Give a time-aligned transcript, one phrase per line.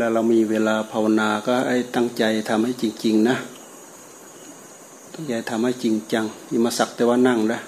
[0.00, 3.36] ลาเรามีเวลาภาวนาก็ไอ้ตั้งใจทำให้จริง ๆ นะ
[5.12, 7.58] ตั้งใจทำให้จริงจังอย่ามาสักแต่ว่านั่งนะ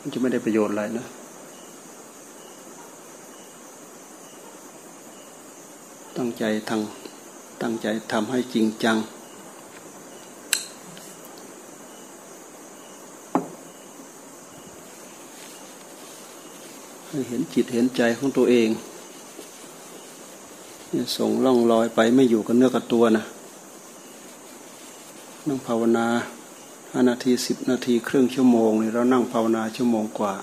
[0.00, 1.04] มันจะไม่ได้ประโยชน์อะไรนะ
[6.16, 6.80] ตั้งใจทาง
[7.62, 8.96] ตั้งใจทำให้จริงจัง
[17.26, 18.68] เห็นจิตเห็นใจของตัวเอง
[21.16, 23.24] ส่งล่องลอยไปไม่อยู่กับเนื้อกับตัวนะ
[25.48, 26.06] นั่งภาวนา
[26.92, 30.34] ห้านาทีสิบนาทีครึ่งชั่วโมงนี่เรานั่งภาวนาชั่วโมงกว่า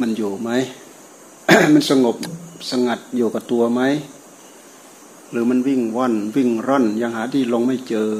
[0.00, 0.50] มันอยู่ไหม
[1.72, 2.16] มันสงบ
[2.70, 3.82] สงัดอยู่กับตัวไหม
[5.30, 8.10] หรือมันวิ่งว่อนวิ่งร่อนยังหาที่ลงไม่เจอ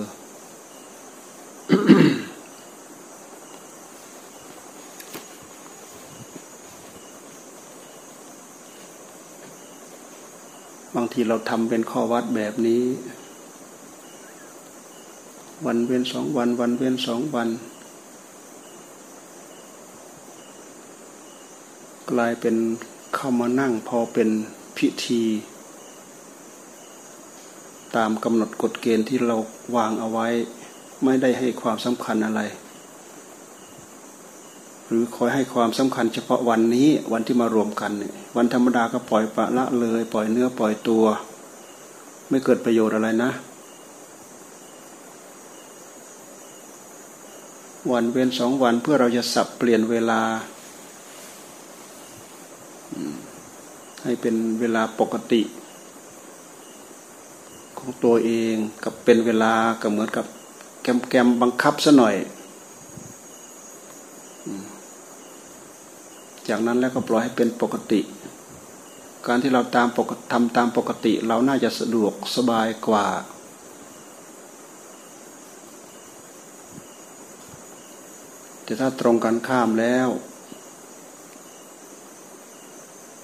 [10.95, 12.83] บางทีเราทำเป็นข้อวัดแบบนี้
[15.67, 17.49] วันเว้นสองวัน วันเว้นสองวัน
[22.11, 22.57] กลายเป็น
[23.15, 24.29] เข้ามานั่งพอเป็น
[24.77, 25.23] พิธี
[27.97, 29.37] ตามกำหนดกฎเกณฑ์ที่เรา
[29.77, 30.29] วางเอาไว้
[31.05, 32.43] ไม่ได้ให้ความสำคัญอะไร
[34.87, 41.05] หรือคอยให้ความสำคัญเฉพาะวันนี้วันที่มารวมกันเนี่ยวันธรรมดาก็ปล่อยปะละเลย ปล่อยเนื้อปล่อยตัว
[42.29, 43.31] ไม่เกิดประโยชน์อะไรนะ
[47.93, 50.21] วันเว้นสองวันเพื่อเราจะสับเปลี่ยนเวลา
[54.03, 55.41] ให้เป็นเวลาปกติ
[57.89, 60.27] ของตัวเองกับเป็นเวลาก็เหมือนกับ
[60.83, 62.17] แกมแกมบังคับซะหน่อย
[66.49, 68.01] จากนั้นแล้วก็ปล่อยให้เป็นปกติ
[69.27, 73.07] การที่เราตามปกทำตามปกติเราน่าจะสะดวกสบายกว่า
[78.65, 80.09] แต่ถ้าตรงกันข้ามแล้ว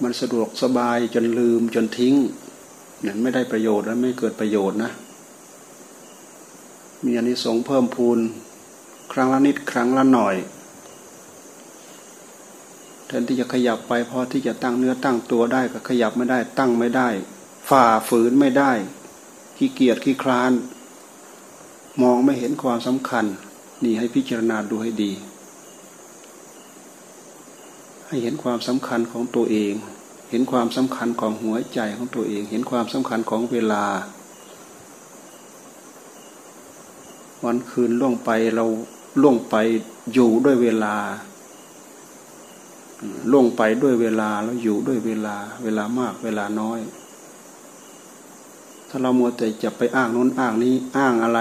[0.03, 2.15] มันสะดวกสบายจนลืมจนทิ้ง
[3.03, 4.91] เนี่ยไม่ได้ประโยชน์และไม่เกิดประโยชน์นะ
[7.05, 8.19] มีอันนี้สงเพิ่มพูน
[9.13, 10.35] ครั้งละนิดครั้งละหน่อย
[13.07, 17.09] แทนที่จะขยับไปพอที่จะตั้งเนื้อตั้งตัวได้ก็ขยับไม่ได้ ตั้งไม่ได้
[17.69, 18.71] ฝ่าฝืนไม่ได้
[19.57, 20.51] ขี้เกียจขี้คลาน
[22.01, 23.25] มองไม่เห็นความสำคัญ
[23.83, 25.11] นี่ให้พิจารณาดูให้ดี
[28.07, 29.73] ให้เห็นความสำคัญของตัวเอง
[30.33, 33.83] เห็นความสำคัญของหัวใจของตัวเอง เห็นความสำคัญของเวลา
[37.43, 38.65] วันคืนล่วงไปเรา
[39.21, 39.55] ล่วงไป
[40.13, 40.95] อยู่ด้วยเวลา
[43.31, 46.79] ล่วงไปด้วยเวลาแล้วอยู่ด้วยเวลา เวลามากเวลาน้อย
[48.89, 51.39] ถ้าเรามัวแต่จะไปอ้างโน้นอ้างนี้อ้างอะไร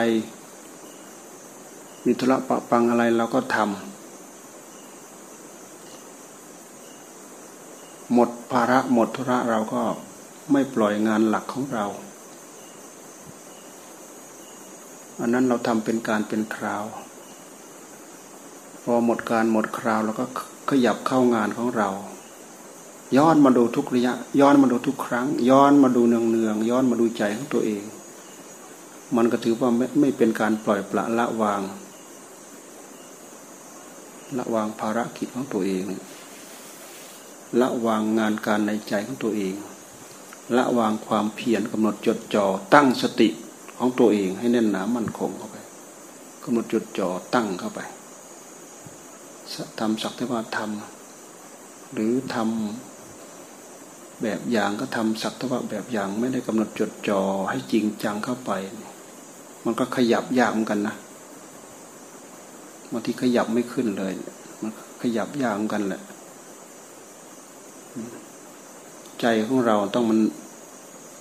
[2.05, 3.92] มีธุระปะปังอะไรเราก็ทำ
[8.13, 9.83] หมดภาระหมดธุระเราก็
[10.53, 11.87] ไม่ปล่อยงานหลักของเรา
[15.21, 16.85] อันนั้นเราทำเป็นการเป็นคราว
[18.83, 20.25] พอหมดการหมดคราวเราก็
[20.71, 21.89] ขยับเข้างานของเรา
[23.17, 27.83] ย้อนมาดูทุกระยะ ย้อนมาดูทุกครั้ง ย้อนมาดูเนืองเนืองย้อนมาดูใจของตัวเอง
[29.17, 31.63] มันก็ถือว่าไม่ไม่เป็นการปล่อยปละละวาง
[34.39, 35.85] ละวางภารกิจของตัวเอง
[37.61, 39.55] ละวางงานการในใจของตัวเอง
[40.57, 43.29] ละวางความเพียรกำหนดจดจ่อตั้งสติ
[43.79, 45.57] ของตัวเองให้แน่นหนามั่นคงเข้าไป
[46.45, 47.81] กำหนดจดจ่อตั้งเข้าไป
[49.79, 57.21] ทำสักแต่ว่าทำหรือทำแบบอย่างก็ทำสักแต่ว่าแบบอย่างไม่ได้กำหนดจดจ่อ
[57.51, 58.51] ให้จริงจังเข้าไป
[59.65, 60.95] มันก็ขยับยากเหมือนกันนะ
[62.93, 64.13] บางทีขยับไม่ขึ้นเลย
[64.61, 64.71] มัน
[65.03, 66.03] ขยับยากเหมือนกันแหละ
[69.23, 70.21] ใจของเราต้องมัน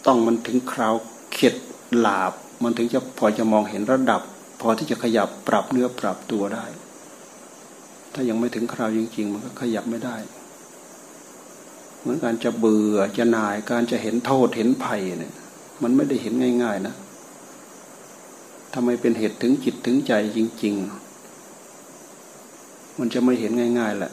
[0.05, 0.93] ต้องมันถึงคราว
[1.33, 1.55] เข็ด
[1.99, 2.33] หลาบ
[2.63, 4.21] มันถึงจะพอจะมองเห็นระดับ
[4.61, 6.65] พอที่จะขยับปรับเนื้อปรับตัวได้
[8.13, 10.15] ถ้ายังไม่ถึงคราวจริง ๆ มันก็ขยับไม่ได้
[11.99, 15.33] เหมือนการจะเบื่อจะนายการจะเห็นโทษเห็นภัยเนี่ย
[15.81, 16.33] มันไม่ได้เห็น
[16.63, 16.95] ง่าย ๆ นะ
[18.73, 20.75] ทำไมเป็นเหตุถึงจิตถึงใจจริง
[22.11, 24.11] ๆ มันจะไม่เห็นง่าย ๆแหละ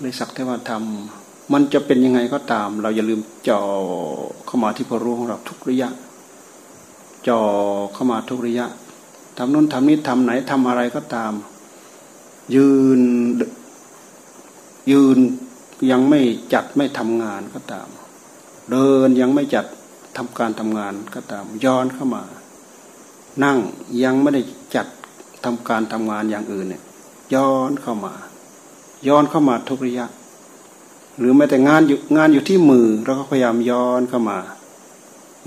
[0.00, 1.15] เลยสักแต่ว่าทำ
[1.52, 3.60] มันจะเป็นยังไงก็ตาม เราอย่าลืมจ่อ
[4.46, 5.90] เข้ามาที่พอรู้ของเราทุกระยะ
[7.28, 7.40] จ่อ
[7.92, 8.66] เข้ามาทุกระยะ
[9.36, 11.32] ทำนู้นทำนี้ทำไหนทำอะไรก็ตาม
[12.54, 13.00] ยืน
[14.90, 15.18] ยืน
[15.90, 16.20] ยังไม่
[16.52, 17.88] จัดไม่ทำงานก็ตาม
[18.70, 19.66] เดินยังไม่จัด
[20.16, 22.24] ทำการทำงานก็ตาม ย้อนเข้ามา
[23.44, 23.58] นั่ง
[24.02, 24.42] ยังไม่ได้
[24.74, 24.86] จัด
[25.44, 26.82] ทำการทำงานอย่างอื่นเนี่ย
[27.34, 28.14] ย้อนเข้ามา
[29.08, 30.06] ย้อนเข้ามาทุกระยะ
[31.18, 34.38] หรือแม้แต่งานอยู่งานอยู่ที่มือเราก็พยายามย้อนเข้ามา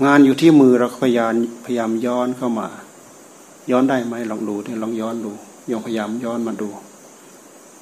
[0.04, 1.32] งานอยู่ที่มือเราก็พยายาม
[1.64, 2.68] พยายามย้อนเข้ามา
[3.70, 5.32] ย้อนได้ไหมลองดูที่ยลองย้อนดู
[5.70, 6.70] ยองพยายามย้อนมาดู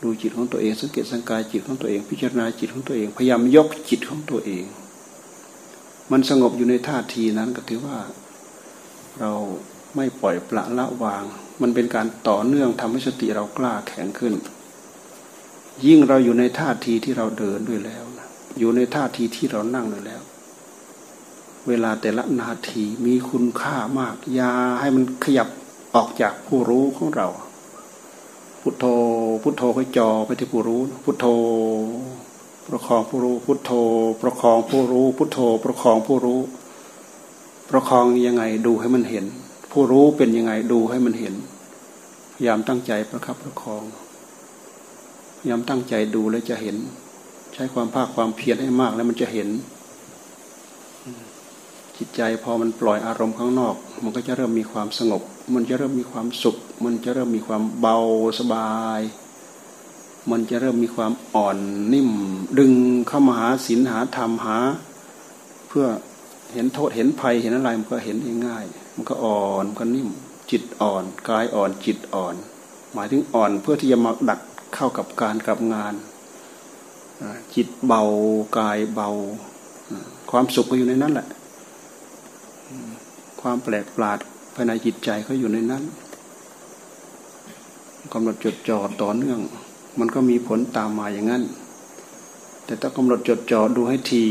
[0.02, 4.64] ดูจิตของตัวเองสังเกตสังกายจิตของตัวเอง พิจารณาจิตของตัวเอง พยายามยกจิตของตัวเอง
[6.10, 7.98] มันสงบอยู่ในท่าทีนั้นก็ถือว่า
[9.20, 9.32] เรา
[9.96, 11.24] ไม่ปล่อยปละละวาง
[11.62, 14.34] มันเป็นการต่อเนื่องทำให้สติเรากล้าแข็งขึ้น
[15.86, 18.28] ยิ่งเราอยู่ในท่าทีที่เราเดินด้วยแล้วนะ
[18.58, 20.22] อยู่ในท่าทีที่เรานั่งด้วยแล้ว
[21.68, 25.48] เวลาแต่ละนาทีมีคุณค่ามากยาให้มันขยับ
[25.94, 27.28] ออกจากผู้รู้ของเรา
[28.60, 28.84] พุทโธ
[29.42, 31.26] พุทโธก็จอไปที่ผู้รู้ พุทโธ
[32.66, 33.72] ประคองผู้รู้ พุทโธ
[34.22, 36.40] ประคองผู้รู้ พุทโธ ประคองผู้รู้
[37.70, 39.24] ประคองยังไงดูให้มันเห็น
[39.72, 41.34] ผู้รู้เป็นยังไงดูให้มันเห็น
[42.34, 43.82] พยายามตั้งใจประคับประคอง
[45.38, 46.76] พยายามตั้งใจดูแล้วจะเห็น
[47.54, 49.48] ใช้ความภาคความเพียรให้มากแล้วมันจะเห็น
[51.96, 55.22] จิตใจพอมันปล่อยอารมณ์ข้างนอก มันก็จะเริ่มมีความสงบ
[55.54, 57.98] มันจะเริ่มมีความสุข มันจะเริ่มมีความเบา
[58.38, 59.00] สบาย
[60.30, 61.58] มันจะเริ่มมีความอ่อน
[61.92, 62.10] นิ่ม
[62.58, 62.72] ดึง
[63.08, 64.58] เข้ามาหาศีลหาธรรมหา
[65.68, 65.86] เพื่อ
[66.52, 68.64] เห็นโทษเห็นภัยเห็นอะไรมันก็เห็นง่าย
[68.94, 70.08] มันก็อ่อนก็นิ่ม
[70.50, 72.34] จิตอ่อนกายอ่อนจิตอ่อน
[72.94, 74.40] หมายถึงอ่อนเพื่อที่จะมาดัก
[74.74, 75.94] เข้ากับการกับงาน
[77.54, 78.02] จิตเบา
[78.58, 79.08] กายเบา
[80.30, 81.26] ความสุขก็อยู่ในนั้นแหละ
[83.40, 84.18] ความแปลกประหลาด
[84.54, 85.82] ภายในจิตใจก็อยู่ในนั้น
[88.12, 89.40] กำหนดจดจ่อต่อเนื่อง
[89.98, 91.42] มันก็มีผลตามมาอย่างนั้น
[92.64, 94.24] แต่ถ้ากำหนดจดจ่อดูให้ที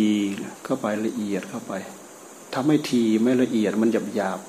[0.64, 1.74] เข้าไปละเอียดเข้าไป
[2.54, 4.40] ทำให้ทีไม่ละเอียดมันหยาบหยาบ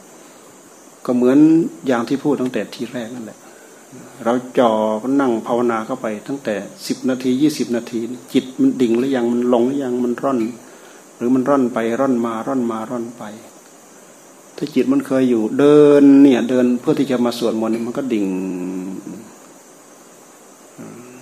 [1.05, 1.39] ก็เหมือน
[1.87, 3.39] อย่างที่พูดตั้งแต่ทีแรกนั่นแหละ
[4.25, 4.71] เราจ่อ
[5.03, 6.55] ก็นั่งภาวนาเข้าไป ตั้งแต่
[6.87, 7.99] สิบนาทียี่สิบนาที
[8.33, 10.41] จิตมันดิ่งหรือยังมันลงหรือยังมันร่อน
[11.17, 13.23] หรือมันร่อนไปร่อนมาร่อนมาร่อนไป
[14.57, 18.27] ถ้าจิตมันเคยอยู่ เดินเนี่ยเดินเพื่อที่จะมาสวดมนต์มันก็ดิ่ง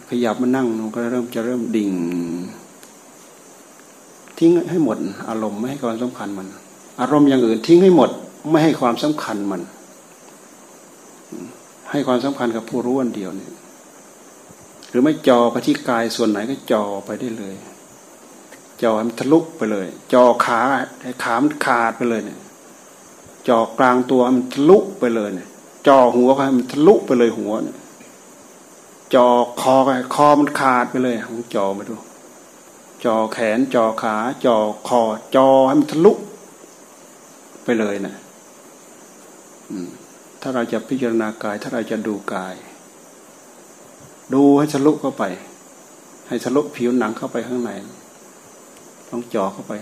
[0.09, 1.91] ขยับมานั่งมันก็เริ่มจะเริ่มดิ่ง
[4.39, 4.97] ทิ้งให้หมด
[5.29, 6.47] อารมณ์ไม่ให้ความสำคัญมัน
[7.01, 8.11] อารมณ์อย่างอื่นทิ้งให้หมด
[8.51, 9.61] ไม่ให้ความสำคัญมัน
[11.91, 13.53] ให้ความสำคัญกับผู้รู้อันเดียวเนี่ย
[14.91, 17.55] หรือไม่จอไปที่กายส่วนไหนก็จอไปได้เลย
[18.83, 20.61] จอมันทะลุไปเลย จอขา
[21.03, 22.41] ให้ขามันขาดไปเลยเนี่ย
[23.49, 25.49] จอกลางตัวมันทะลุไปเลยเนี่ย
[25.87, 27.77] จอหัวไปมันทะลุไปเลยหัวเนี่ย
[29.15, 29.29] จอ
[29.61, 31.97] คอไปคอมันขาดไปเลยของจอมาดู
[33.05, 34.57] จอแขนจอขา จอ
[34.89, 35.01] คอ
[35.37, 36.13] จอให้มันทะลุ
[37.65, 38.15] ไปเลยนะ
[40.41, 42.55] ถ้าเราจะพิจารณากาย ถ้าเราจะดูกาย
[44.35, 45.25] ดูให้ทะลุเข้าไป
[46.29, 47.71] ให้ทะลุผิวหนังเข้าไปข้างใน
[49.11, 49.73] ต้องจอเข้าไป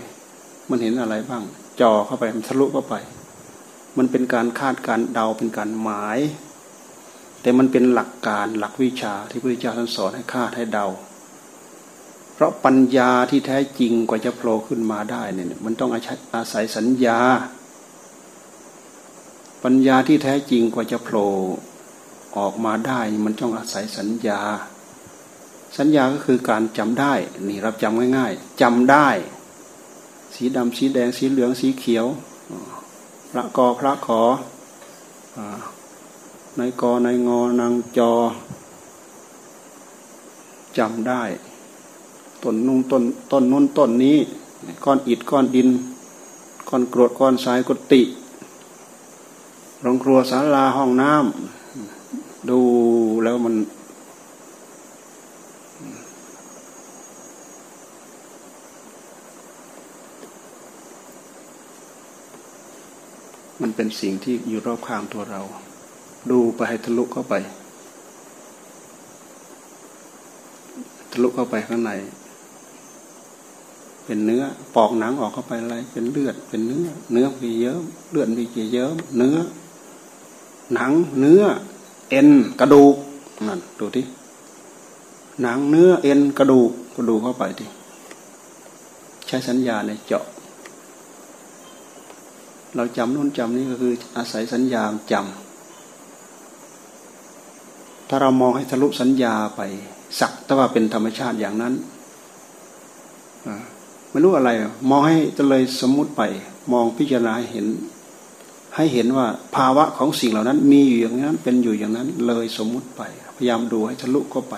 [0.69, 1.43] มันเห็นอะไรบ้าง
[1.81, 2.95] จอเข้าไปมันทะลุเข้าไป
[3.97, 6.19] มันเป็นการคาดการเดาเป็นการหมาย
[7.41, 10.87] แต่มันเป็นหลักการหลักวิชาที่พระพุทธเจ้าท่านสอนให้คาดให้เดา
[12.33, 15.91] เพราะปัญญาที่แท้จริงกว่าจะโผล่ขึ้นมาได้เนี่ยมันต้อง
[16.35, 17.19] อาศัยสัญญา
[19.69, 21.29] ปัญญาที่แท้จริงกว่าจะโผล่
[22.37, 24.41] ออกมาได้มันต้องอาศัยสัญญา
[25.77, 27.13] สัญญาก็คือการจำได้
[27.47, 29.09] นี่รับจำง่ายๆจำได้
[30.35, 32.05] สีดำสีแดงสีเหลืองสีเขียว
[33.31, 34.21] พระกอพระขอ
[36.59, 38.11] นายกอนายงอนางจอ
[40.77, 41.23] จำได้
[42.43, 44.17] ต้นนุ่งต้นต้นนุ่นต้นนี้
[44.83, 45.69] ก้อนอิดก้อนดิน
[46.69, 48.03] ก้อนกรวดก้อนทรายกุฏิ
[49.81, 52.59] โรงครัวศาลาห้องน้ำดู
[53.23, 53.55] แล้วมัน
[63.61, 65.41] มันเป็นสิ่งที่อยู่รอบข้างตัวเรา
[66.31, 67.33] ดูไปให้ทะลุเข้าไป
[71.11, 71.91] ทะลุเข้าไปข้างใน
[74.05, 74.43] เป็นเนื้อ
[74.75, 77.79] ปอกหนังออกเข้าไปอะไร เป็นเลือด เป็นเนื้อ เนื้อมีเยอะ
[78.11, 79.37] เลือดมีเยอะเนื้อ
[80.73, 81.43] หนังเนื้อ
[82.09, 82.29] เอ็น
[82.59, 82.95] กระดูก
[83.47, 84.05] นั่นดูที่
[85.41, 87.65] หนังเนื้อเอ็นกระดูกกระดูกเข้าไปดิ
[89.27, 90.25] ใช้สัญญาในเจาะ
[92.75, 95.25] เราจำนู่นจำนี่ก็คืออาศัยสัญญาจำ
[98.07, 99.61] ถ้าเรามองให้ทะลุสัญญาไป
[100.19, 101.73] สักแต่ว่าเป็นธรรมชาติอย่างนั้น
[104.09, 104.51] ไม่รู้อะไร
[104.89, 106.21] มองให้จะเลยสมมุติไป
[106.71, 107.65] มองพิจารณาเห็น
[108.75, 113.01] ให้เห็นว่าภาวะของสิ่งเหล่านั้น มีอยู่อย่างนั้นเป็นอยู่อย่างนั้น เลยสมมุติไป
[113.35, 114.55] พยายามดูให้ทะลุเข้าไป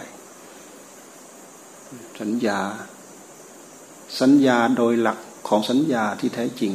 [2.21, 2.59] สัญญา
[4.21, 6.71] สัญญาโดยหลักของสัญญาที่แท้จริง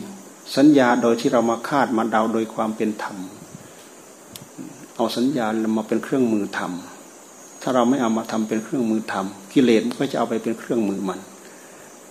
[0.56, 3.18] สัญญาโดยที่เรามาคาดมาเดาโดยความเป็นธรรม
[4.96, 5.46] เอาสัญญา
[5.76, 11.20] มาเป็นเครื่องมือทำถ้าเราไม่เอามาทำเป็นเครื่องมือทำกิเลสก็จะเอาไปเป็นเครื่องมือมัน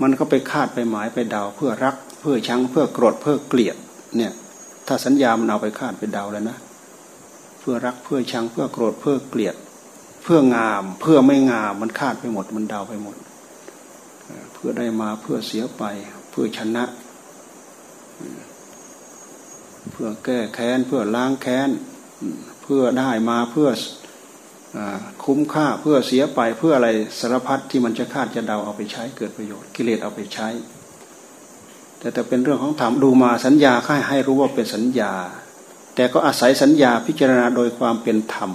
[0.01, 3.77] มันก็ไปคาดไปหมายไปเดาเพื่อรัก เพื่อชังเพื่อโกรธเพื่อเกลียด
[4.17, 4.33] เนี่ย
[4.93, 6.57] ถ้าสัญญามันเอาไปคาดไปเดาแล้วนะ
[7.59, 9.55] เพื่อรักเพื่อชังเพื่อโกรธเพื่อเกลียด
[10.23, 13.15] เพื่องาม เพื่อไม่งามมันคาดไปหมด มันเดาไปหมด
[14.53, 15.83] เพื่อได้มาเพื่อเสียไป
[16.31, 16.83] เพื่อชนะ
[19.91, 21.69] เพื่อแก้แค้น เพื่อล้างแค้น
[22.63, 23.69] เพื่อได้มาเพื่อ
[25.23, 30.49] คุ้มค่าเพื่อเสียไปเพื่ออะไรสารพัดที่มันจะคาดจะเดาเอาไปใช้เกิดประโยชน์ กิเลสเอาไปใช้
[32.01, 35.13] แต่แต่เป็นเรื่องของธรรมดูมาสัญญาค่ายให้รู้ว่าเป็นสัญญา
[35.95, 38.51] แต่ก็อาศัยสัญญาพิจารณาโดยความเป็นธรรม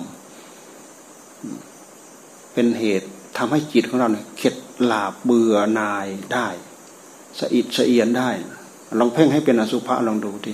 [2.52, 6.48] เป็นเหตุทำให้จิตของเราเนี่ยเข็ดหลาบเบื่อนายได้
[7.38, 8.30] สะอิดสะเอียนได้
[8.98, 10.52] ลองเพ่งให้เป็นอสุภะลองดูดิ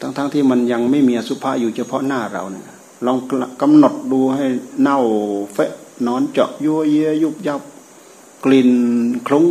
[0.00, 2.68] ทั้งๆทที่มันยังไม่มีอสุภะอยู่เฉพาะหน้าเราเนี่ย
[3.06, 3.16] ลอง
[3.62, 4.44] กำหนดดูให้
[4.80, 4.98] เน่า
[5.52, 5.72] เฟะ
[6.06, 7.60] นอนเจาะยั่วเยียยุบยับ
[8.44, 8.70] กลิ่น
[9.26, 9.46] คลุ้ง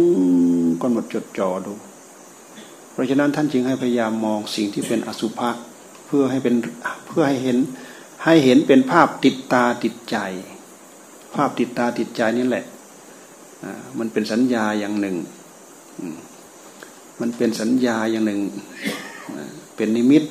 [0.81, 1.73] กำหนดจดจ่อดู
[2.91, 5.49] เพราะฉะนั้นท่านจึงให้พยายามมองสิ่งที่เป็นอสุภะ
[6.05, 6.55] เพื่อให้เป็น
[7.07, 7.57] เพื่อให้เห็น
[8.25, 10.17] ให้เห็นเป็นภาพติดตาติดใจ
[11.35, 12.65] ภาพติดตาติดใจนี่แหละ
[13.99, 15.15] มันเป็นสัญญาอย่างหนึ่ง
[17.19, 18.41] มันเป็นสัญญาอย่างหนึ่ง
[19.75, 20.23] เป็นนิมิต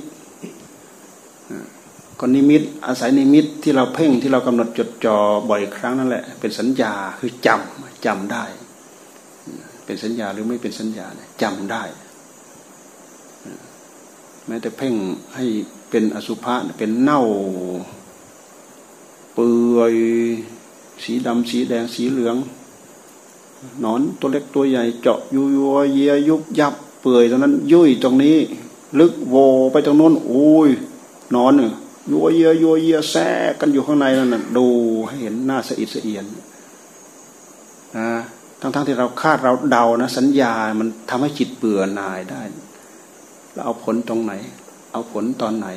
[2.21, 5.17] ก็นิมิตอาศัยนิมิตที่เราเพ่งที่เรากำหนดจดจ่อ
[5.49, 8.45] บ่อยครั้งนั่นแหละ เป็นสัญญาคือจำจำได้
[9.85, 11.07] เป็นสัญญาหรือไม่เป็นสัญญา
[11.43, 11.83] จำได้
[14.47, 14.95] แม้แต่เพ่ง
[15.35, 15.45] ให้
[15.91, 17.23] เป็นอสุภะเป็นเน่า
[19.35, 19.95] เปื่อย
[21.03, 22.37] สีดำสีแดงสีเหลือง
[23.85, 28.37] นอนตัวเล็กตัวใหญ่เจาะยุยเยียยุบยับเปื่อยตรงนั้น ยุ่ยตรงนี้
[28.99, 29.35] ลึกโว
[29.73, 30.69] ไปตรงโน้นโอ้ย
[31.35, 31.73] นอนเนี่ย
[32.11, 34.67] ยัวเยียยัวเยียแทรกกันอยู่ข้างในนั่นน่ะดู
[35.09, 36.25] ให้เห็นหน้าสะอิดสะเอียน
[37.97, 38.09] นะ
[38.61, 42.43] ทั้งๆทที่เราคาดเราเดานะ สัญญา มันทำให้จิตเบื่อหน่ายได้
[43.53, 44.33] เราเอาผลตรงไหน
[44.93, 45.69] เอาผลตอนไหน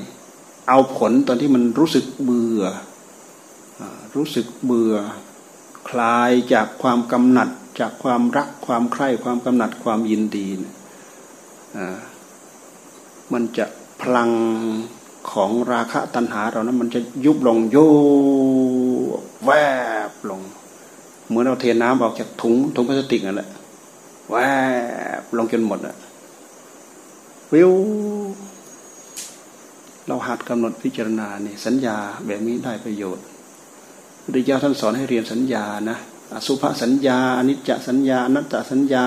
[0.69, 2.63] เอาผลตอนที่มันรู้สึกเบื่อ
[4.15, 4.95] รู้สึกเบื่อ
[5.89, 10.65] คลายจากความกำหนัด จากความรักความใคร่ความกำหนัดความยินดีน
[13.31, 13.65] มันจะ
[14.01, 14.29] พลัง
[15.31, 17.77] ของราคะตัณหาเรานั้นมันจะยุบลงโย
[19.45, 19.51] แว
[20.09, 20.41] บลง
[21.27, 23.49] เหมือนเราเทน้ำออกจากถุงถุงพลาสติกนั่นแหละ
[24.31, 24.37] แว
[25.19, 25.95] บลงจนหมดอะ
[27.53, 27.71] วิว
[30.07, 33.25] เราหัดกำหนดพิจารณาเนี่ยสัญญาแบบนี้ได้ประโยชน์
[34.23, 35.97] พุทธเจ้าท่านสอนให้เรียนสัญญานะ
[36.33, 39.05] อสุภสัญญาอนิจจสัญญาอนัตตสัญญา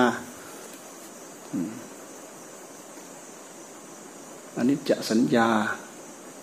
[4.57, 5.47] อนิจจสัญญา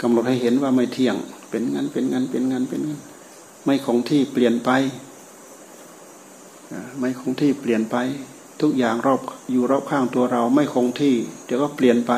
[0.02, 1.16] กำหนดให้เห็นว่าไม่เที่ยง
[1.50, 3.00] เป็นงั้นเป็นงั้นเป็นงั้นเป็นงั้น
[3.64, 4.70] ไม่คงที่เปลี่ยนไป
[6.98, 7.96] ไม่คงที่เปลี่ยนไป
[8.60, 11.14] ทุกอย่างรอบอยู่รอบข้างตัวเรา ไม่คงที่
[11.46, 12.12] เดี๋ยวก็เปลี่ยนไป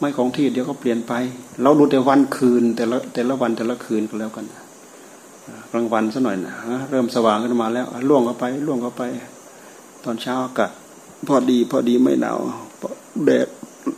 [0.00, 1.12] ไม่คงที่เดี๋ยวก็เปลี่ยนไป
[1.62, 4.46] เราดูแต่วันคืนแต่ละแต่ละวันแต่ละคืนก็แล้วกัน
[5.72, 6.54] กลางวันซะหน่อยนะ
[6.90, 9.02] เริ่มสว่างขึ้นมาแล้วล่วงเข้าไปล่วงเข้าไป
[10.04, 10.70] ตอนเช้าอากาศ
[11.28, 12.38] พอดีพอดีไม่หนาว
[13.24, 13.48] แดด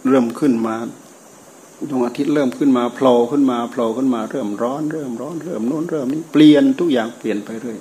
[0.09, 0.75] เริ่มขึ้นมา
[1.91, 7.79] ดวงอาทิตย์เริ่มขึ้นมาโผล่ขึ้นมาโผล่ขึ้นมาเริ่มร้อนเริ่มร้อนเริ่มโน้นเริ่มนี้เปลี่ยนทุกอย่างเปลี่ยนไปเรื่อย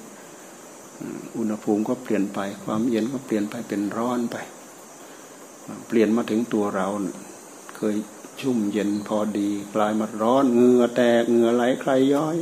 [1.38, 4.36] อุณหภูมิก็เปลี่ยนไป ความเย็นก็เปลี่ยนไปเป็นร้อนไป
[5.88, 6.88] เปลี่ยนมาถึงตัวเรา
[7.78, 7.96] เคย
[8.42, 12.36] ชุ่มเย็นพอดีกลายมาร้อนเหงื่อแตกเหงื่อไหลใครย้อย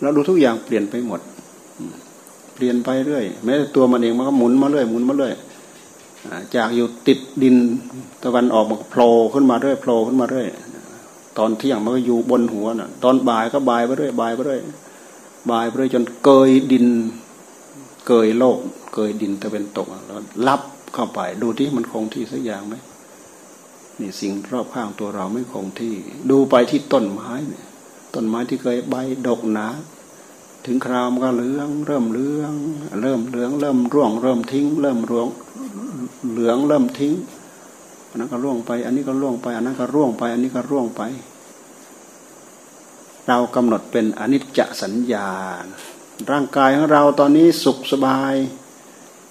[0.00, 1.20] เราดูทุกอย่างเปลี่ยนไปหมด
[2.54, 5.34] เปลี่ยนไปเรื่อยแม้แต่ตัวมันเองมันก็หมุนมาเรื่อยหมุนมาเรื่อย
[6.56, 7.56] จากอยู่ติดดิน
[8.24, 10.48] ตะวันออกมันโผล่ขึ้นมาเรื่อยโผล่ขึ้นมาเรื่อย
[11.38, 14.60] ตอนเที่ยงมันก็อยู่บนหัวน่ะ ตอนบ่ายก็บ่ายไปเรื่อยบ่ายไปเรื่อย
[15.50, 16.86] บ่ายไปเรื่อยจนเกยดิน
[18.06, 18.58] เกยโลก
[18.94, 20.60] เกยดินตะเป็นตกแล้วรับ
[20.94, 22.74] เข้าไปดูที่มันคงที่สักอย่างไหม
[24.00, 25.94] นี่สิ่งรอบข้างตัวเราไม่คงที่
[26.30, 27.66] ดูไปที่ต้นไม้เนี่ย
[28.14, 28.94] ต้นไม้ที่เคยใบ
[29.26, 29.66] ดกหนา
[30.66, 32.54] ถึงคราวมันก็เหลือง เริ่มเหลือง
[33.00, 35.28] เริ่มเหลือง เริ่มร่วง เริ่มทิ้ง เริ่มร่วง
[36.30, 37.14] เหลืองเริ่มทิ้ง
[38.14, 41.02] อันนั้นก็ร่วงไป อันนี้ก็ร่วงไป อันนั้นก็ร่วงไป อันนี้ก็ร่วงไป
[43.26, 45.28] เรากำหนดเป็นอนิจจสัญญา
[46.30, 48.34] ร่างกายของเราตอนนี้สุขสบาย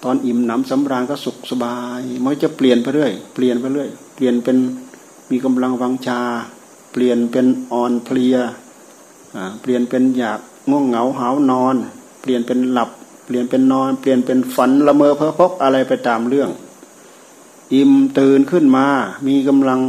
[0.04, 4.56] ตอนอิ่มหนำสำราญก็สุขสบาย มันจะเปลี่ยนไปเรื่อย เปลี่ยนไปเรื่อย เปลี่ยนเป็น
[5.30, 6.20] มีกำลังวังชา
[6.92, 8.36] เปลี่ยนเป็นอ่อนเพลีย
[9.60, 11.76] เปลี่ยนเป็นอยากง่วงเหงาหาวนอน
[12.20, 12.90] เปลี่ยนเป็นหลับ
[13.26, 16.50] เปลี่ยนเป็นนอน เปลี่ยนเป็นฝันละเมอเพ้อพกอะไรไปตามเรื่อง
[17.72, 18.86] อิ่มตื่นขึ้นมา
[19.26, 19.80] มีกำลัง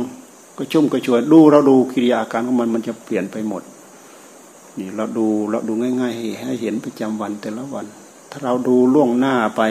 [0.58, 3.64] ก็ชุ่มก็ช่วยดูเราดูกิริยาการของมันมันจะเปลี่ยนไปหมด
[4.78, 7.86] นี่เราดูเราดูง่าย ๆ ให้เห็นประจำวันแต่ละวัน
[8.30, 9.62] ถ้าเราดูล่วงหน้าไป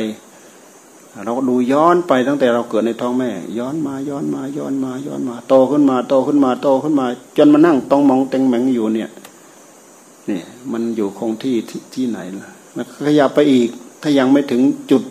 [1.24, 7.06] เราก็ดูย้อนไปตั้งแต่เราเกิดในท้องแม่ ย้อนมาย้อนมาย้อนมาย้อนมาโตขึ้นมาโตขึ้นมาโตขึ้นมา
[7.36, 9.10] จนมานั่งต้องมองเต็งแมงอยู่เนี่ย
[10.28, 10.40] นี่
[10.72, 11.56] มันอยู่คงที่
[11.94, 13.68] ที่ไหนล่ะขยับไปอีก
[14.02, 15.02] ถ้ายังไม่ถึงจุด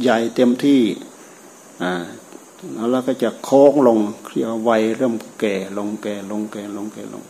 [0.00, 0.80] ใหญ่เต็มที่
[1.82, 1.92] อ่า
[2.74, 7.22] แล้วเราก็จะโค้งลงเคลียวัยเริ่มแก่ลงแก่ลงแก่ลงแก่ลง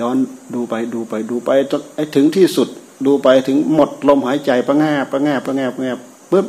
[0.00, 0.16] ย้อน
[0.54, 2.68] ดูไปดูไปดูไปจนไอ้ถึงที่สุด
[3.06, 5.88] ดูไปถึงหมดลมหายใจประแงประแงประแงประแง
[6.30, 6.46] ปุ๊บ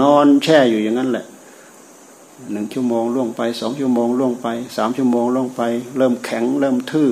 [0.00, 1.24] นอนแช่อยู่อย่างนั้นแหละ
[2.52, 4.46] หนึ่งชั่วโมงล่วงไปสองชั่วโมงล่วงไป
[4.76, 5.62] สามชั่วโมงล่วงไป
[5.96, 7.10] เริ่มแข็งเริ่มทื่อ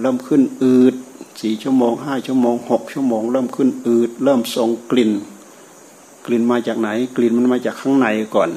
[0.00, 0.94] เริ่มขึ้นอืด
[1.40, 5.10] สี่ชั่วโมงห้าชั่วโมงหกชั่วโมง เริ่มขึ้นอืด เริ่มส่งกลิ่น
[6.26, 8.50] กลิ่นมาจากไหน กลิ่นมันมาจากข้างในก่อน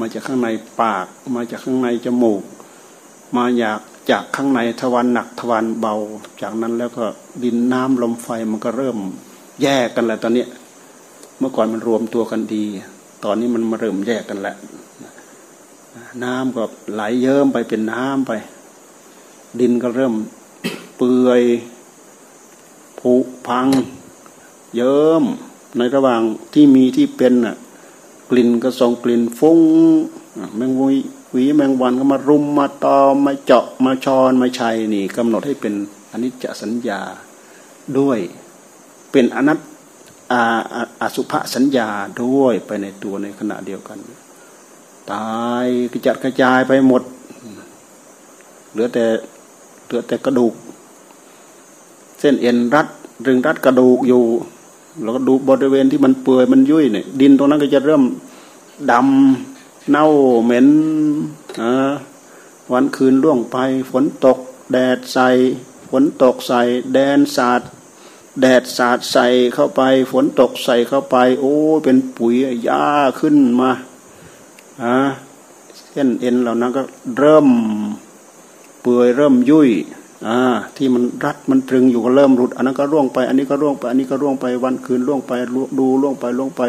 [0.00, 0.48] มาจากข้างใน
[0.80, 1.06] ปาก
[1.36, 2.42] มาจากข้างในจมูก
[3.36, 3.80] มาจาก
[4.10, 5.94] จากข้างในทวารหนักทวารเบา
[6.42, 7.04] จากนั้นแล้วก็
[7.42, 8.98] ดินน้ำลมไฟมันก็เริ่ม
[9.62, 10.44] แยกกันแล้วตอนนี้
[11.38, 12.64] เมื่อก่อนมันรวมตัวกันดี
[13.24, 14.56] ตอนนี้มันมาเริ่มแยกกันแล้ว
[16.24, 18.32] น้ำก็ไหลเยิ้มไปเป็นน้ำไป
[19.60, 20.14] ดินก็เริ่ม
[20.96, 21.42] เปื่อย
[23.00, 23.12] ผุ
[23.46, 23.66] พัง
[24.76, 25.24] เยิ้ม
[25.78, 26.22] ในระหว่าง
[26.54, 27.56] ที่มีที่เป็นน่ะ
[28.30, 29.60] กลิ่นก็ส่งกลิ่นฟุ้ง
[30.56, 30.98] แมงวี
[31.30, 35.74] หวีแมงวันก็มารุมมาตอมมาเจาะมาชอนมาชัยนี่กำหนดให้เป็น
[36.12, 37.00] อนิจจสัญญา
[37.98, 38.18] ด้วย
[39.12, 39.58] เป็นอนัต
[40.32, 40.42] อา
[41.02, 41.88] อสุภสัญญา
[42.22, 43.98] ด้วยไปในตัวในขณะเดียวกัน
[45.12, 47.02] ตายกระจัดกระจายไปหมด
[48.70, 49.04] เหลือแต่
[49.84, 50.54] เหลือแต่กระดูก
[52.20, 52.88] เส้นเอ็นรัด
[53.26, 54.24] รึงรัดกระดูกอยู่
[55.02, 58.02] เราก็ดูบริเวณที่มันเปื่อยมันยุ่ยเนี่ย ดินตรงนั้นก็จะเริ่ม
[58.90, 60.06] ดำเน่า
[60.44, 60.68] เหม็น
[62.72, 63.56] วันคืนล่วงไป
[63.90, 64.38] ฝนตก
[64.72, 65.28] แดดใส่
[65.90, 66.60] ฝนตกใส่
[66.92, 67.62] แดนสาด
[68.40, 72.84] แดดสาดใส่เข้าไป ฝนตกใส่เข้าไป โอ้เป็นปุ๋ยหญ้า
[73.20, 73.70] ขึ้นมา
[74.82, 74.94] อ่า
[75.90, 76.82] เส้นเอ็นเหล่านั้นก็
[77.18, 77.48] เริ่ม
[78.82, 79.70] เปื่อยเริ่มยุ่ย
[80.76, 85.32] ที่มันรัดมันตรึงอยู่ก็เริ่มหลุด อันนั้นก็ร่วงไป อันนี้ก็ร่วงไป อันนี้ก็ร่วงไปวันคืนร่วงไป
[85.78, 86.62] ดูร่วงไปร่วงไป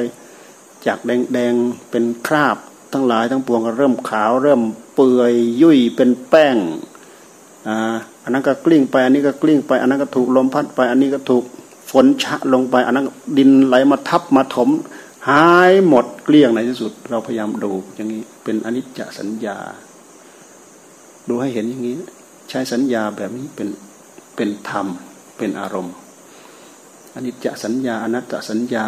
[0.85, 1.53] จากแดงแดง
[1.89, 2.57] เป็นคราบ
[2.93, 4.61] ทั้งหลายทั้งปวงก็เริ่มขาว เริ่ม
[4.95, 6.57] เปื่อยยุ่ยเป็นแป้ง
[7.67, 11.43] อ่าอันนั้นก็กลิ้งไป อันนี้ก็กลิ้งไป อันนั้นก็ถูกลมพัดไป อันนี้ก็ถูก
[11.91, 13.05] ฝนชะลงไป อันนั้น
[13.37, 14.69] ดินไหลมาทับมาถม
[15.29, 19.57] หายหมดเกลี้ยงในที่สุด เราพยายามดูอย่างนี้เป็นอนิจจสัญญา
[21.29, 21.97] ดูให้เห็นอย่างนี้
[22.53, 23.69] ใช้สัญญาแบบนี้เป็น
[24.35, 24.87] เป็นธรรม
[25.37, 25.95] เป็นอารมณ์
[27.13, 28.85] อนิจจสัญญาอนัตตสัญญา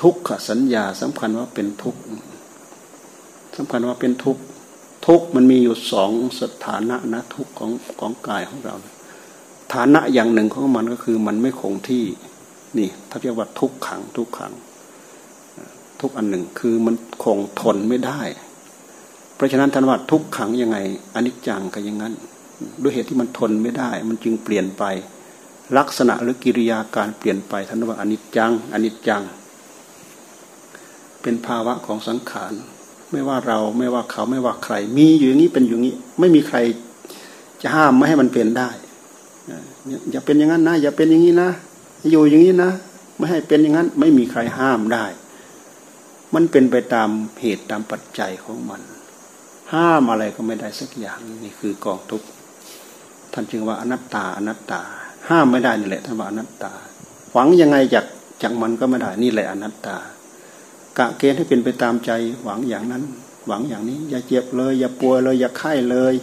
[0.00, 2.00] ทุกขสัญญาสำคัญว่าเป็นทุกข์
[3.56, 4.42] สำคัญว่าเป็นทุกข์
[5.06, 8.74] ทุกข์มันมีอยู่สองสถานะนะทุกข์ของของกายของเรา
[9.74, 12.04] ฐานะอย่างหนึ่งของมันก็คือมันไม่คงที่
[12.78, 14.52] นี่ถ้าเรียกว่าทุกขังทุกขัง
[16.00, 16.94] ทุกอันหนึ่งคือมัน
[17.24, 18.20] คงทนไม่ได้
[19.38, 20.78] เพราะฉะนั้นท่านว่าทุกขังยังไง
[21.14, 22.14] อนิจจังก็อย่างนั้น
[22.82, 24.84] ด้วยเหตุที่มันทนไม่ได้ มันจึงเปลี่ยนไป
[25.78, 29.22] ลักษณะหรือกิริยาการเปลี่ยนไปท่านว่าอนิจจังอนิจจัง
[31.22, 32.52] เป็นภาวะของสังขาร
[33.10, 36.58] ไม่ว่าเราไม่ว่าเขาไม่ว่าใคร มีอยู่อย่างนี้เป็นอยู่งนี้ ไม่มีใคร
[37.62, 38.70] จะห้ามไม่ให้มันเป็นได้
[40.10, 41.50] อย่าเป็นอย่างนั้นนะอย่าเป็นอย่างนี้นะ
[42.10, 42.70] อยู่อย่างนี้นะ
[43.16, 45.04] ไม่ให้เป็นอย่างนั้น ไม่มีใครห้ามได้
[46.34, 47.08] มันเป็นไปตาม
[47.40, 48.80] เหตุตามปัจจัยของมัน
[49.72, 52.26] ห้ามอะไรก็ไม่ได้สักอย่างนี่คือกองทุกข์
[53.32, 54.80] ท่านจึงว่าอนัตตาอนัตตา
[55.28, 56.72] ห้ามไม่ได้นี่แหละท่านว่าอนัตตา
[57.32, 58.06] หวังยังไงจาก
[58.42, 59.96] จากมันก็ไม่ได้นี่แหละอนัตตา
[60.98, 62.10] กะเกณฑ์ให้เป็นไปตามใจ
[62.42, 63.02] หวังอย่างนั้น
[63.46, 66.14] หวังอย่างนี้ อย่าเจ็บเลย อย่าป่วยเลย อย่าไข้เลย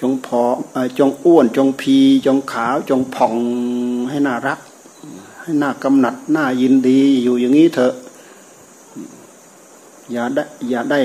[0.00, 0.42] จงพอ
[0.98, 3.34] จงอ้วนจงพีจงขาวจงผ่อง
[4.10, 4.58] ให้น่ารัก
[5.42, 7.94] ให้น่ากำหนัดน่ายินดีอยู่อย่างนี้เถอะ
[10.12, 11.00] อย่าได้อย่าได้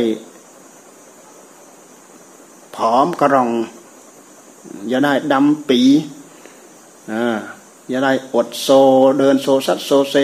[2.79, 3.49] ผอมกระรอง
[4.89, 5.81] อย่าได้ดำปี
[7.89, 8.69] อย่าได้อดโซ
[9.19, 10.15] เดินโซซัดโซเซ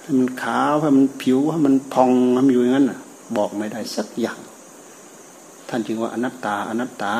[0.00, 2.86] ให้มันขาวให้มันผิวให้มันพองให้มันอยู่อย่างนั้น
[3.36, 4.38] บอกไม่ได้สักอย่าง
[5.68, 7.14] ท่านจึงว่าอนัตตา อนัตตา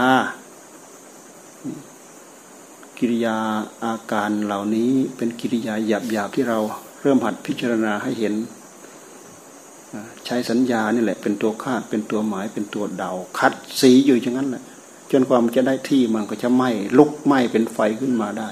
[2.99, 3.37] กิริยา
[3.85, 6.59] อาการเหล่านี้เป็นกิริยาหยาบๆที่เรา
[7.01, 8.35] เริ่มหัดพิจารณาให้เห็น
[10.27, 14.63] ใช้สัญญานี่แหละ เป็นตัวคาดเป็นตัวหมายเป็นตัวเดา คัดสีอยู่อย่างนั้นแหละ
[15.13, 18.51] จนกว่ามันจะได้ที่มันก็จะไหม้ลุกไหม้เป็นไฟขึ้นมาได้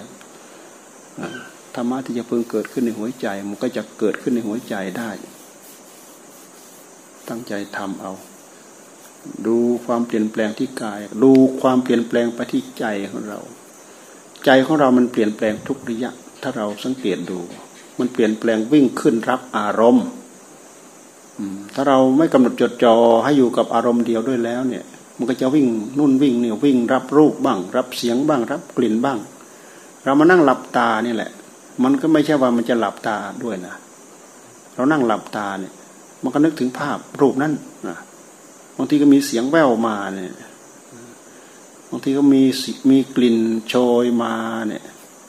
[1.75, 5.11] ธรรมะที่จะเพิ่งเกิดขึ้นในหัวใจ มันก็จะเกิดขึ้นในหัวใจได้
[7.29, 8.13] ตั้งใจทำเอา
[9.47, 13.41] ดูความเปลี่ยนแปลงที่กาย ดูความเปลี่ยนแปลงไปที่ใจของเรา
[14.45, 16.11] ใจของเรามันเปลี่ยนแปลงทุกระยะ
[16.43, 17.39] ถ้าเราสังเกตดู
[17.99, 20.07] มันเปลี่ยนแปลงวิ่งขึ้นรับอารมณ์
[21.75, 24.85] ถ้าเราไม่กำหนดจดจ่อให้อยู่กับอารมณ์เดียวด้วยแล้วเนี่ย
[25.19, 25.67] มันก็จะวิ่ง
[25.99, 29.19] นุ่นวิ่งเนี่ยวิ่งรับรูปบ้าง รับเสียงบ้าง รับกลิ่นบ้าง
[30.05, 31.31] เรามานั่งหลับตานี่แหละ
[31.83, 33.75] มันก็ไม่ใช่ว่ามันจะหลับตาด้วยนะ
[34.75, 35.73] เรานั่งหลับตาเนี่ย
[36.23, 37.53] มันก็นึกถึงภาพรูปนั้น
[37.89, 37.99] นะ
[38.77, 40.35] บางทีก็มีเสียงแว่วมาเนี่ย
[41.91, 42.43] บางทีก็มี
[42.91, 44.35] มีกลิ่นโชยมา
[44.69, 44.85] เนี่ย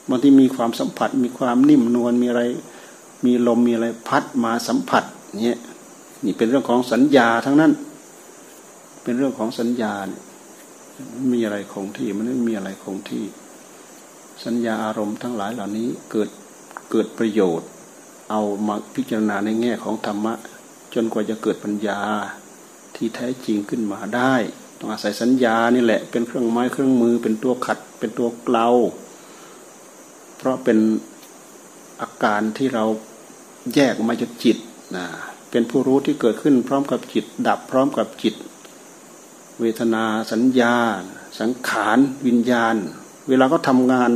[0.08, 2.42] บางทีมีความสัมผัส มีความนิ่มนวลมีอะไร
[3.24, 5.04] มีลมมีอะไรพัดมาสัมผัส
[5.44, 5.60] เนี่ย
[6.24, 7.72] นี่เป็นเรื่องของสัญญาทั้งนั้น
[9.02, 10.22] เป็นเรื่องของสัญญาเนี่ย
[11.32, 13.24] มีอะไรคงที่มันไม่มีอะไรคงที่
[14.44, 16.28] สัญญาอารมณ์ทั้งหลายเหล่านี้เกิด
[16.90, 17.68] เกิดประโยชน์
[18.30, 20.34] เอามาพิจารณาในแง่ของธรรมะ
[20.94, 22.00] จนกว่าจะเกิดปัญญา
[22.96, 24.34] ที่แท้จริงขึ้นมาได้
[24.78, 28.68] ต้องอาศัยสัญญานี่แหละ เป็นเครื่องไม้เครื่องมือ เป็นตัวขัด เป็นตัวเกลา
[30.36, 30.78] เพราะเป็น
[32.00, 32.84] อาการที่เรา
[33.74, 34.56] แยกมาจากจิต
[34.96, 35.06] นะ
[35.50, 38.34] เป็นผู้รู้ที่เกิดขึ้นพร้อมกับจิต ดับพร้อมกับจิต
[39.60, 40.74] เวทนาสัญญา
[41.40, 42.74] สังขาร วิญญาณ
[43.28, 44.10] เวลาก็ทำงาน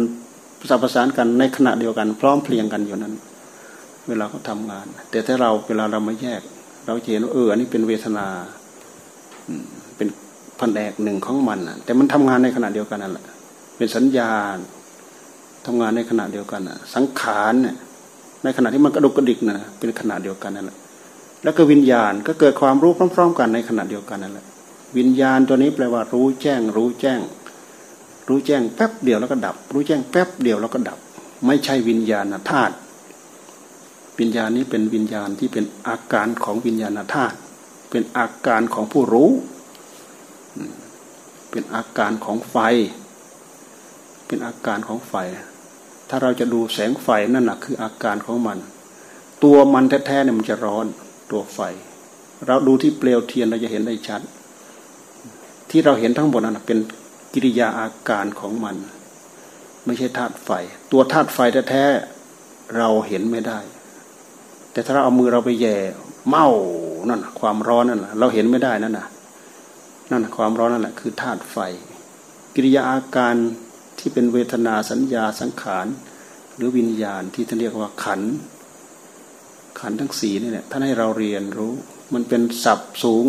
[0.61, 3.15] ประสานประสานกันในขณะเดียวกัน พร้อมเพลียงกันอยู่นั้น
[4.09, 6.41] เวลาเขาทางาน แต่ถ้าเราเวลาเรามาแยก
[6.87, 8.27] เราเห็นว่าเอออันนี้เป็นเวทนา
[9.97, 10.09] เป็น
[10.59, 13.25] แผนกหนึ่งของมันแต่มันทำงานในขณะเดียวกันนั่นแหละ
[13.77, 14.31] เป็นสัญญา
[15.67, 16.63] ทำงานในขณะเดียวกัน
[16.95, 17.77] สังขารเนี่ย
[18.45, 20.79] ในขณะที่มันกระดุกกระดิกนะเป็นขณะเดียวกันนั่นแหละ
[21.45, 24.47] แล้วก็วิญญาณก็เกิดความรู้พร้อม ๆ กันในขณะเดียวกันนั่นแหละ
[24.97, 27.21] วิญญาณตัวนี้แปลว่ารู้แจ้ง รู้แจ้ง
[28.29, 30.99] รู้แจ้งแป๊บเดียวแล้วก็ดับ รู้แจ้งแป๊บเดียวแล้วก็ดับ
[31.47, 32.75] ไม่ใช่วิญญาณธาตุ
[34.19, 37.37] วิญญาณนี้เป็นวิญญาณที่เป็นอาการของวิญญาณธาตุ
[37.91, 39.31] เป็นอาการของผู้รู้
[41.51, 42.57] เป็นอาการของไฟ
[44.27, 45.15] เป็นอาการของไฟ
[46.09, 48.59] ถ้าเราจะดูแสงไฟนั่นแหะคืออาการของมัน
[49.43, 50.87] ตัวมันแท้ๆเนี่ยมันจะร้อน
[51.31, 51.59] ตัวไฟ
[52.47, 54.21] เราดูที่เปลวเทียนเราจะเห็นได้ชัด
[55.71, 56.79] ที่เราเห็นทั้งหมดนั้นเป็น
[57.33, 58.77] กิริยาอาการของมัน
[59.85, 60.51] ไม่ใช่ธาตุไฟ
[60.93, 61.39] ตัวธาตุไฟ
[61.71, 63.59] แท้ๆเราเห็นไม่ได้
[64.73, 65.77] แต่ถ้าเราเอามือเราไปแย่
[66.29, 66.47] เมา
[67.09, 69.07] นั่นความร้อนนั่นเราเห็นไม่ได้นั่นน่ะ
[70.11, 71.57] นั่นความร้อนนั่นแหละคือธาตุไฟ
[72.55, 73.35] กิริยาอาการ
[73.99, 75.87] ที่เป็นเวทนาสัญญาสังขาร
[76.55, 78.21] หรือวิญญาณที่ท่านเรียกว่าขัน
[79.81, 81.73] ขันทั้งสีนี่แหละท่านให้เราเรียนรู้
[82.15, 83.27] มันเป็นศัพท์สูง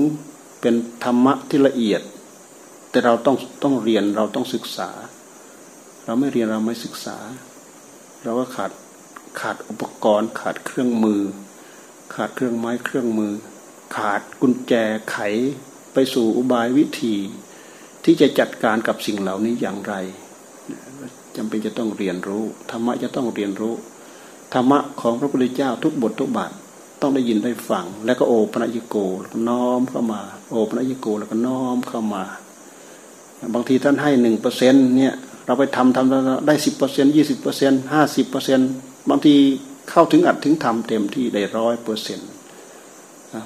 [0.61, 2.01] เป็นธรรมะที่ละเอียด
[2.89, 4.89] แต่เราต้องต้องเรียนเราต้องศึกษา
[6.05, 7.17] เราไม่เรียนเราไม่ศึกษา
[8.23, 8.71] เราก็ขาด
[9.39, 11.21] ขาดอุปกรณ์ ขาดเครื่องมือ
[12.15, 13.33] ขาดเครื่องไม้เครื่องมือ
[13.95, 14.73] ขาดกุญแจ
[15.11, 15.17] ไข
[15.93, 17.15] ไปสู่อุบายวิธี
[18.03, 19.93] ที่จะจัดการกับสิ่งเหล่านี้อย่างไร
[21.35, 23.73] จำเป็นจะต้องเรียนรู้ธรรมะจะต้องเรียนรู้
[24.53, 26.51] ธรรมะของพระพุทธเจ้าทุกบททุกบาท
[27.01, 32.23] ต้องได้ยินได้ฟัง แล้วก็โอปัญโกแล้วก็น้อมเข้ามา โอปัญโกแล้วก็น้อมเข้ามา
[33.53, 35.13] บางทีท่านให้หนึ่งเปอร์เซ็นเนี่ย
[35.45, 38.59] เราไปทำทำได้สิบเปอร์เซ็นยี่สิบเปอร์เซ็นห้าสิบเปอร์เซ็น
[39.09, 39.35] บางที
[39.89, 42.29] เข้าถึงอัดถึงทำเต็มที่ได้ร้อยเปอร์เซ็นต์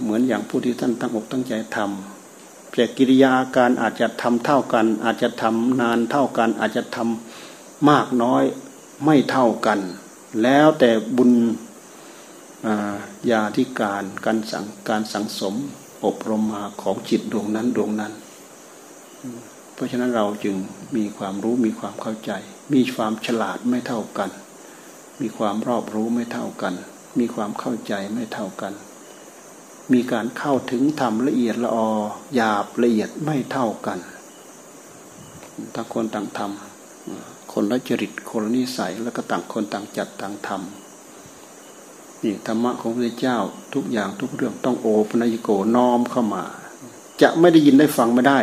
[0.04, 8.44] เหมือนอย่างผู้ที่ท่านตั้งอกตั้งใจทำแต่กิริยาการอาจจะทำเท่ากัน อาจจะทำนานเท่ากัน อาจจะทำมากน้อย
[9.06, 9.80] ไม่เท่ากัน
[10.44, 11.32] แล้วแต่บุญ
[13.32, 15.56] ญาธิการการสังการสังสม
[16.06, 18.14] อบรมมาของจิตดวงนั้นดวงนั้น
[19.74, 20.56] เพราะฉะนั้นเราจึง
[20.96, 22.32] มีความรู้มีความเข้าใจ
[22.74, 24.30] มีความฉลาดไม่เท่ากัน
[25.22, 26.74] มีความรอบรู้ไม่เท่ากัน
[27.20, 28.74] มีความเข้าใจไม่เท่ากัน
[29.94, 31.88] มีการเข้าถึงธรรมละเอียดละออ
[32.36, 34.00] หยาบละเอียดไม่เท่ากัน
[35.74, 43.38] ทั้งคนต่างทำ คนละจริตคนละนิสัยแล้วก็ต่างคนต่างจัดต่างทำนี่ธรรมะของพระเจ้า
[43.74, 46.44] ทุกอย่างทุกเรื่องต้องโอปนัยโกน้อมเข้ามา
[47.22, 48.40] จะไม่ได้ยินได้ฟังไม่ได้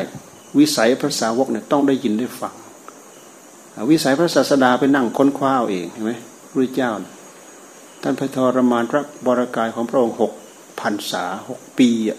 [0.59, 2.55] วิสัยพระสาวกเนี่ยต้องได้ยินได้ฟัง
[3.91, 6.13] วิสัยพระศาสดาไปนั่งค้นคว้าเองเห็นไหม
[6.51, 6.91] พระเจ้า
[8.03, 10.33] ท่านพระทรมานพระบรากายของพระองค์หก
[10.81, 12.19] พันษาหกปีอะ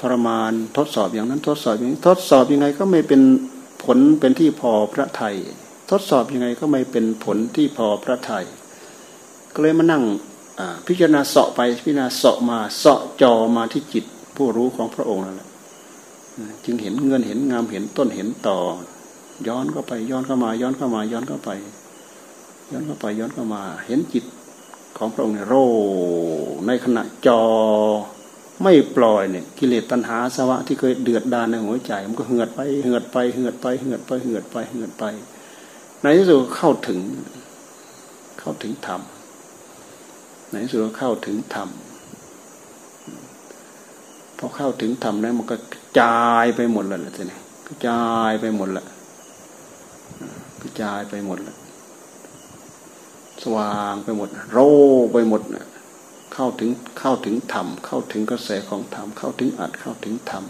[0.00, 3.20] ทรมานทดสอบอย่างนั้นทดสอบอย่างนี้ทดสอบยังไงก็ไม่เป็น
[3.84, 5.34] ผลเป็นที่พอพระไทย
[5.90, 8.44] ทดสอบยังไงก็ไม่เป็นผลที่พอพระไทย
[9.54, 10.02] ก็เลยมานั่ง
[10.86, 14.04] พิจารณาเสาะไปพิจารณาเสาะมาเสาะจอมาที่จิต
[14.36, 15.48] ผู้รู้ของพระองค์นั่นแหละ
[16.64, 18.58] จึงเห็นเงินเห็นงามเห็นต้นเห็นต่อ
[19.48, 21.50] ย้อนเข้าไปย้อนเข้ามา ย้อนเข้ามาย้อนเข้าไป
[22.72, 24.24] ย้อนเข้าไปย้อนเข้ามา เห็นจิต
[24.96, 25.54] ของพระองค์เนี่ยโร
[26.66, 27.40] ในขณะจอ
[28.62, 35.04] ไม่ปล่อยเนี่ยกิเลสตัณหาสวะที่เคยเดือดดานในหัวใจ มันก็เหือดไปเหือดไปเหือดไปเหือดไปเหือดไปเหือดไป
[36.02, 36.98] ในที่สุดเข้าถึง
[38.38, 39.00] เข้าถึงธรรม
[40.50, 41.68] ในที่สุดเข้าถึงธรรม
[44.38, 48.86] พอเข้าถึงธรรมแล้วมันก็กระจายไปหมดแล้วทีนี้กระจายไปหมดล้ว
[50.62, 51.56] กระจายไปหมดล้ว
[53.42, 54.58] สว่างไปหมด โร
[55.12, 55.66] ไปหมดนะ
[56.34, 60.44] เข้าถึงเข้าถึงธรรมเข้าถึงกระแสของธรรมเข้าถึงอัดเข้าถึงธรรม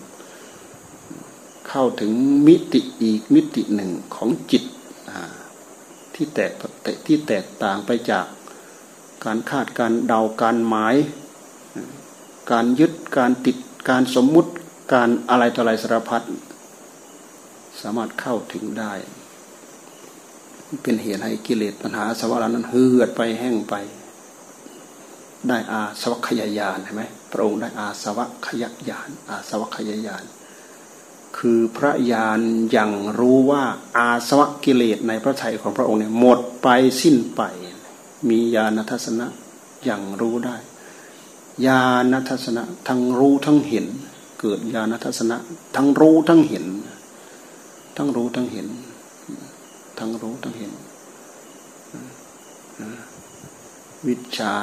[1.69, 2.13] เข้าถึง
[2.47, 4.65] มิติอีกมิติหนึ่งของจิต
[6.19, 6.53] ที่แตก
[7.07, 8.27] ที่แตกต่างไปจาก
[9.25, 10.97] การคาดการเดาการหมาย
[12.53, 13.57] การยึดการติด
[13.91, 14.51] การสมมุติ
[14.95, 16.23] การอะไรต่ออะไรสารพัด
[17.81, 18.93] สามารถเข้าถึงได้
[20.83, 23.75] เป็นเหตุให้กิเลสปัญหาสวรรค์นั้นเหือดไปแห้งไป
[25.49, 27.03] ได้อาสวัคยายานเห็นไหม
[27.33, 30.25] พระองค์ได้อาสวัคยายานอาสวัคยายาน
[31.37, 32.41] คือพระญาณ
[32.77, 33.65] ยังรู้ว่า
[33.97, 36.69] อาสวะกิเลสในพระทัยของพระองค์เนี่ยหมดไป
[37.03, 37.43] สิ้นไป
[38.29, 39.27] มีญาณทัศนะ
[39.89, 40.57] ยังรู้ได้
[41.67, 43.87] ญาณทัศนะทั้งรู้ทั้งเห็น
[44.41, 45.37] เกิดญาณทัศนะ
[45.77, 46.67] ทั้งรู้ทั้งเห็น
[47.97, 48.69] ทั้งรู้ทั้งเห็น
[49.99, 50.73] ทั้งรู้ทั้งเห็น
[54.07, 54.55] วิชา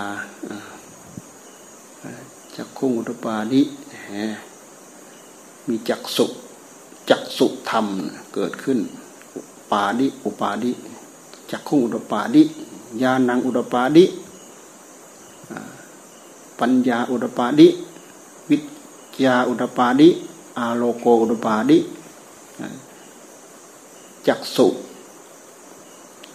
[2.55, 3.61] จักขุงอุตปาดิ
[5.67, 6.25] มีจักสุ
[7.09, 7.85] จักสุธรรม
[8.33, 8.79] เกิดขึ้น
[9.71, 10.71] ปาดิอุปาดิ
[11.51, 12.41] จักขุงอุตปาดิ
[13.01, 14.05] ญาณังอุตปาดิ
[16.59, 17.67] ปัญญาอุตปาดิ
[18.49, 18.63] วิจ
[19.25, 20.09] ยาอุตปาดิ
[20.57, 21.77] อาโลโกอุตปาดิ
[24.27, 24.67] จักสุ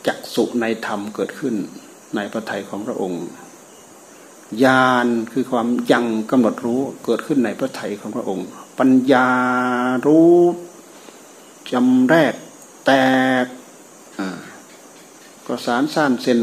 [0.06, 1.54] จักสุในธรรมเกิดขึ้น
[2.14, 3.24] ในพระทัยของพระองค์
[4.64, 8.46] ญาณคือความยังกำหนดรู้เกิดขึ้นในพระทัยของพระองค์
[8.78, 9.28] ปัญญา
[10.06, 10.34] รู้
[11.72, 12.34] จำแรก
[12.86, 12.92] แต
[13.44, 13.46] ก
[15.46, 16.40] ก็สารสั้นเส้น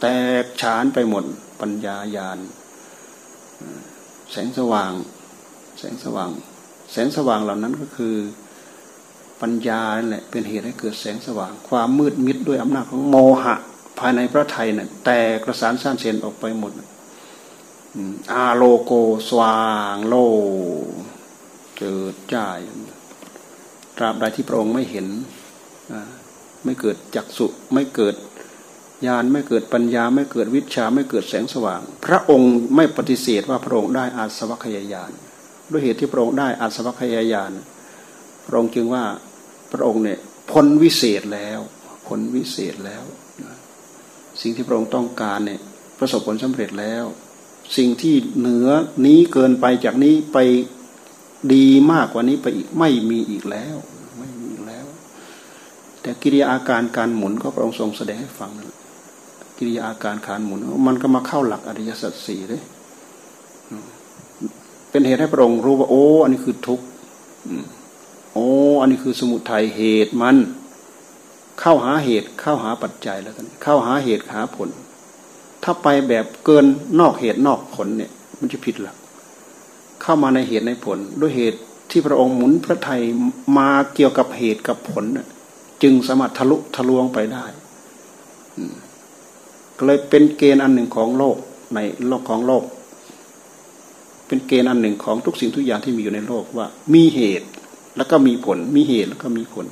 [0.00, 0.06] แต
[0.42, 1.24] กฉานไปหมด
[1.60, 2.38] ปัญญาญาณ
[4.32, 4.92] แสงสว่าง
[5.78, 6.30] แสงสว่าง
[6.92, 8.16] แสงสว่างเหล่านั้นก็คือ
[9.40, 13.56] ปัญญาแหละเป็นเหตุให้เกิดแสงสว่าง ความมืดมิดด้วยอำนาจของโมหะ
[14.00, 16.72] ภายในพระไทยเนี่ยแต่กระสานสั้นเซนออกไปหมด
[18.32, 18.92] อาโลโก
[19.28, 19.60] สว่า
[19.94, 20.14] งโล
[21.76, 22.58] เจิดจ่าย
[23.96, 25.06] ตราบใดที่พระองค์ไม่เห็น
[26.64, 28.14] ไม่เกิดจักสุไม่เกิด
[29.06, 35.10] ญาณไม่เกิดปัญญาไม่เกิดวิชาไม่เกิดแสงสว่าง พระองค์ไม่ปฏิเสธว่าพระองค์ได้อาสวัคยายาน
[35.70, 37.50] ด้วยเหตุที่พระองค์ได้อาสวัคยายาน
[38.46, 39.04] พระองค์จึงว่า
[39.72, 40.18] พระองค์เนี่ย
[40.50, 41.60] พ้นวิเศษแล้ว
[42.06, 43.04] พ้นวิเศษแล้ว
[44.40, 45.60] สิ่งที่พระองค์ต้องการเนี่ย
[45.98, 47.04] ประสบผลสำเร็จแล้ว
[47.76, 48.68] สิ่งที่เหนือ
[49.06, 50.38] นี้เกินไปจากนี้ไป
[51.54, 53.76] ดีมากกว่านี้ไปอีกไม่มีอีกแล้ว
[54.18, 54.86] ไม่มีอีกแล้ว
[56.00, 58.60] แต่กิริยาอาการการหมุนก็พระองค์ทรงแสดงให้ฟังน
[59.58, 62.62] กิริยาอาการการหมุน มันก็มาเข้าหลักอริยสัจสี่เลย
[64.90, 66.86] เป็นเหตุให้พระองค์รู้ว่าโอ้ อันนี้คือทุกข์
[68.34, 68.46] โอ้
[68.80, 70.36] อันนี้คือสมุทัยเหตุมัน
[71.60, 74.68] เข้าหาเหตุเข้าหาปัจจัยแล้วกันเข้าหาเหตุหาผล
[75.62, 76.66] ถ้าไปแบบเกิน
[77.00, 78.96] นอกเหตุนอกผลเนี่ยมันจะผิดหลัก
[80.02, 83.02] เข้ามาในเหตุในผล ด้วยเหตุที่พระองค์หมุนพระไทย
[83.58, 85.04] มาเกี่ยวกับเหตุกับผล
[85.82, 87.44] จึงสามารถทะลุทะลวงไปได้
[89.76, 91.36] ก็เลยเป็นเกณฑ์อันหนึ่งของโลก
[91.74, 92.64] ในโลกของโลก
[94.26, 97.46] เป็นเกณฑ์อันหนึ่งของทุกสิ่งทุกอย่างที่มีอยู่ในโลกว่า มีเหตุ
[97.96, 99.66] แล้วก็มีผล มีเหตุแล้วก็มีผล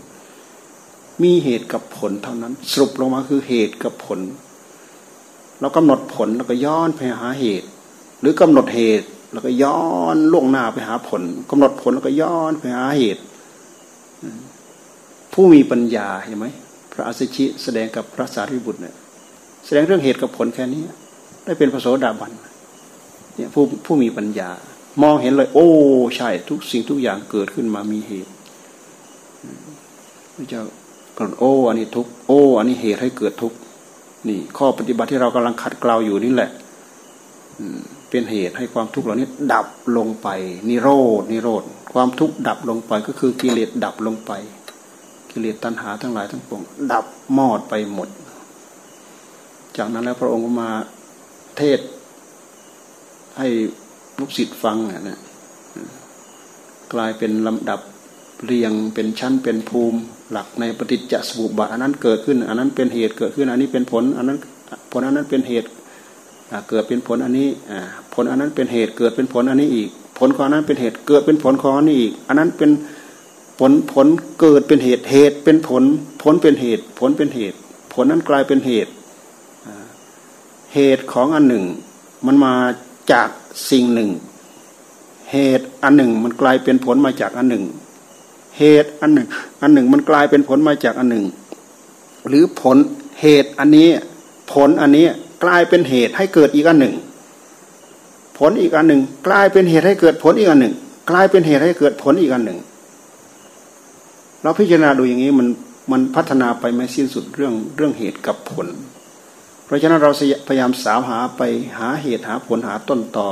[1.23, 4.21] มีเหตุกับผลเท่านั้น สรุปลงมาคือเหตุกับผล
[5.61, 7.67] เรากำหนดผลแล้วก็ย้อนไปหาเหตุ
[8.21, 9.81] หรือกำหนดเหตุแล้วก็ย้อ
[10.15, 13.23] นล่วงหน้าไปหาผลกำหนดผลแล้วก็ย้อนไปหาเหตุ
[15.33, 16.47] ผู้มีปัญญาเห็นไหม
[16.93, 18.95] พระอัสชิแสดงกับพระสารีบุตรเนี่ย
[19.67, 20.83] แสดงเรื่องเหตุกับผลแค่นี้
[21.45, 22.33] ได้เป็นพระโสดาบัน
[23.35, 24.51] เนี่ยผู้ผู้มีปัญญา
[25.03, 25.69] มองเห็นเลย โอ้
[26.17, 28.33] ใช่ ทุกสิ่งทุกอย่างเกิดขึ้นมามีเหตุ
[30.35, 30.63] พระเจ้า
[31.19, 33.53] กำหนดโอ้อันนี้ทุกโอ้อันนี้เหตุให้เกิดทุก
[34.29, 36.51] นี่ข้อปฏิบัติที่เรากำลังขัดเกลาอยู่นี่แหละ
[38.11, 40.29] เป็นเหตุให้ความทุกข์เหล่านี้ดับลงไป
[40.69, 40.89] นิโร
[41.21, 44.33] ดนิโรธความทุกข์ดับลงไปก็คือกิเลสดับลงไป
[45.31, 47.05] กิเลสตัณหาทั้งหลายทั้งปวงดับ
[47.37, 48.09] มอดไปหมด
[49.77, 50.71] จากนั้นแล้วพระองค์ก็มา
[51.59, 51.81] เทศ
[53.39, 53.49] ให้
[54.19, 54.77] ลูกศิษย์ฟัง
[55.09, 55.19] นะ
[56.93, 57.81] กลายเป็นลำดับ
[58.47, 59.99] เรียงเป็นชั้นเป็นภูมิ
[60.33, 64.39] หลักในปฏิจจสมุปบาทอันนั้นเกิดขึ้น อันนั้นเป็นเหตุเกิดขึ้น อันนี้เป็นผล อันนั้น
[64.93, 65.69] ผลอันนั้นเป็นเหตุ
[66.71, 67.49] เกิดเป็นผลอันนี้
[68.15, 72.71] ผลอันนั้นเป็นเหตุเกิดเป็นผลอันนี้อีก ผลของนั้นเป็นเหตุเกิดเป็นผลของอันนี้อีก อันนั้นเป็น
[73.59, 74.07] ผลผล
[74.41, 75.83] เกิดเป็นเหตุเหตุเป็นผล
[76.23, 77.57] ผลเป็นเหตุ ผลเป็นเหตุ
[77.93, 78.91] ผลนั้นกลายเป็นเหตุ
[80.75, 81.65] เหตุของอันหนึ่ง
[82.27, 82.55] มันมา
[83.13, 83.29] จาก
[83.71, 84.11] สิ่งหนึ่ง
[85.33, 87.65] เหตุอันหนึ่งมันกลายเป็นผลมาจากอันหนึ่ง
[88.59, 89.29] เหตุอันหนึ่ง
[89.63, 91.25] อันหนึ่งมันกลายเป็นผลมาจากอันหนึ่ง
[92.29, 92.77] หรือผล
[93.21, 93.89] เหตุอันนี้
[94.53, 95.07] ผลอันนี้
[95.45, 96.95] กลายเป็นเหตุให้เกิดอีกอันหนึ่ง
[98.39, 100.75] ผลอีกอันหนึ่ง กลายเป็นเหตุให้เกิดผลอีกอันหนึ่ง
[101.11, 102.59] กลายเป็นเหตุให้เกิดผลอีกอันหนึ่ง
[104.43, 105.49] เราพิจารณาดูอย่างนี้มัน
[105.93, 108.67] มันพัฒนาไปไม่สิ้นสุดเรื่องเรื่องเหตุกับผล
[109.65, 110.11] เพราะฉะนั้นเรา
[110.49, 111.43] พยายามสาวหาไป
[111.79, 113.29] หาเหตุหาผลหาต้นตอ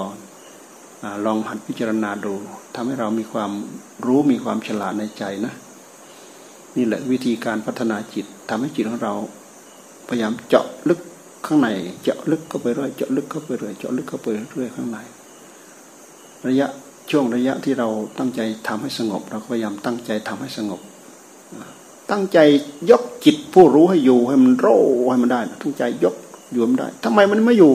[1.24, 2.34] ลองหัดพิจารณาดู
[2.76, 3.50] ทำให้เรามีความ
[4.06, 5.54] รู้มีความฉลาดในใจนะ
[6.76, 9.14] นี่แหละวิธีการพัฒนาจิตทำให้จิตของเรา
[10.08, 11.00] พยายามเจาะลึก
[11.46, 11.68] ข้างใน
[12.02, 14.98] เจาะลึกเข้าไปเรื่อยเจาะลึกเข้าไปเรื่อยเจาะลึกเข้าไปเรื่อยข้างใน
[16.48, 16.68] ระยะ
[17.10, 20.80] ช่วงระยะที่เราตั้งใจทำให้สงบ เราก็พยายามตั้งใจทำให้สงบ
[22.10, 22.38] ตั้งใจ
[22.90, 24.66] ยกจิตผู้รู้ให้อยู่ให้มันโร
[25.10, 26.16] ให้มันได้ตั้งใจยก
[26.52, 27.72] อยู่มันได้ทำไมมันไม่อยู่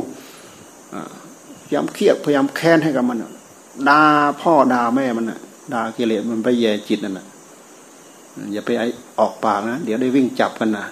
[1.66, 3.18] พยายามเครียดพยายามแค้นให้กับมัน
[3.90, 4.02] ด่า
[4.42, 5.40] พ่อด่าแม่มันน่ะ
[5.74, 7.26] ด่ากิเลสมันไปแย่จิตนั่นนะ
[8.54, 8.70] อย่าไป
[9.20, 10.86] ออกปากนะ เดี๋ยวได้วิ่งจับกันนะ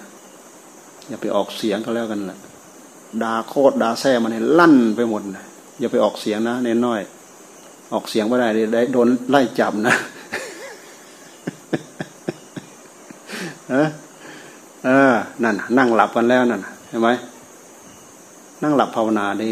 [1.08, 2.38] อย่าไปออกเสียงก็แล้วกันแหละ
[3.22, 5.44] ด่าโคตรด่าแซ่มันให้ลั่นไปหมดนะ
[5.78, 7.00] อย่าไปออกเสียงนะเน้นน้อย
[7.92, 9.94] ออกเสียงไม่ได้ได้โดนไล่จับนะ
[13.70, 17.08] เออนั่นนั่งหลับกันแล้วนั่นเห็นไหม
[18.62, 19.50] นั่งหลับภาวนาด้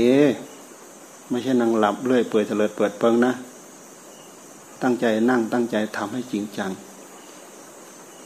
[1.30, 3.32] ไม่ใช่นั่งหลับเรื่อยเปื่อยเฉลิดเปิดเปิงนะ
[4.82, 6.70] ตั้งใจนั่งตั้งใจทำให้จริงจัง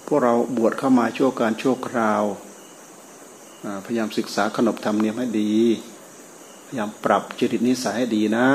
[0.07, 2.23] พวกเราบวชเข้ามาชั่วการชั่วคราว
[3.85, 5.55] พยายามศึกษาขนบธรรมเนียมให้ดี
[6.67, 8.47] พยายามปรับจริตนิสัยให้ดีนะ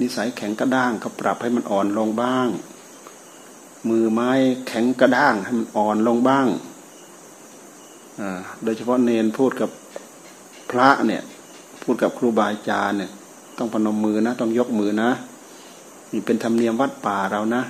[0.00, 2.48] นิสัยแข็งกระด้างก็ปรับให้มันอ่อนลงบ้าง
[3.88, 4.30] มือไม้
[4.68, 6.46] แข็งกระด้างให้มันอ่อนลงบ้าง
[8.62, 9.70] โดยเฉพาะเนนพูดกับ
[10.70, 11.22] พระเนี่ย
[11.84, 13.10] พูดกับครูบาอาจารย์เนี่ย
[13.58, 15.10] ต้องพนมมือนะ ต้องยกมือนะ
[16.12, 17.62] นี่เป็นธรรมเนียมวัดป่าเรานะ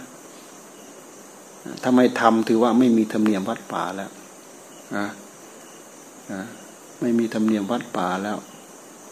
[1.83, 4.11] ถ้าไม่ทำถือว่าไม่มีธรรมเนียมวัดป่าแล้ว
[4.97, 5.07] นะ
[6.33, 6.43] นะ
[7.01, 8.37] ไม่มีธรรมเนียมวัดป่าแล้ว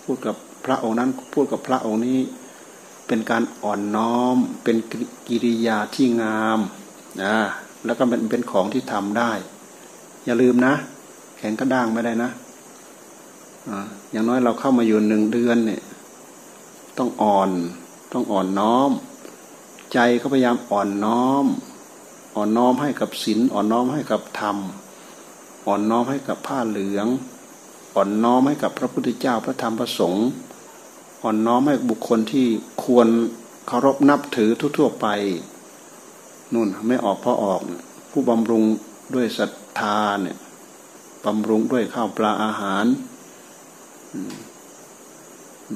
[0.04, 2.18] พูดกับพระองค์นั้น พูดกับพระองค์นี้
[3.06, 4.76] เป็นการอ่อนน้อม เป็น
[5.28, 6.58] กิริยาที่งาม
[7.22, 7.34] นะ
[7.84, 9.32] แล้วก็เป็นเป็นของที่ทำได้
[10.24, 10.74] อย่าลืมนะ
[11.38, 12.30] แข็งกระด้างไม่ได้นะ
[14.10, 15.82] อย่างน้อยเราเข้ามาอยู่หนึ่งเดือนเนี่ย
[16.98, 17.50] ต้องอ่อน
[18.12, 18.90] ต้องอ่อนน้อม
[19.92, 21.46] ใจเขาพยายามอ่อนน้อม
[22.36, 24.56] อ่อนน้อมให้กับศีลอ่อนน้อมให้กับธรรม
[25.66, 27.06] อ่อนน้อมให้กับผ้าเหลือง
[27.94, 30.26] อ่อนน้อมให้กับพระพุทธเจ้าพระธรรมพระสงฆ์
[31.22, 32.46] อ่อนน้อมให้บุคคลที่
[32.84, 33.08] ควร
[33.66, 35.06] เคารพนับถือทั่วๆไป
[36.52, 37.60] นู่นไม่ออกเพราะออก
[38.10, 38.64] ผู้บำรุง
[39.14, 40.36] ด้วยศรัทธาเนี่ย
[41.24, 42.84] บำรุงด้วยข้าวปลาอาหาร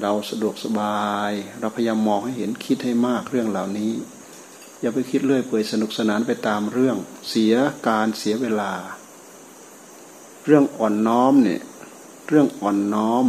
[0.01, 3.93] เราสะดวกสบาย เราพยายามมองให้เห็นคิดให้มากเรื่องเหล่านี้
[4.81, 6.97] อย่าไปคิดเรื่อยเปื่อยสนุกสนานไปตามเรื่อง
[7.29, 7.55] เสีย
[7.89, 8.73] การเสียเวลา
[10.47, 11.61] เรื่องอ่อนน้อมเนี่ย
[12.29, 13.27] เรื่องอ่อนน้อม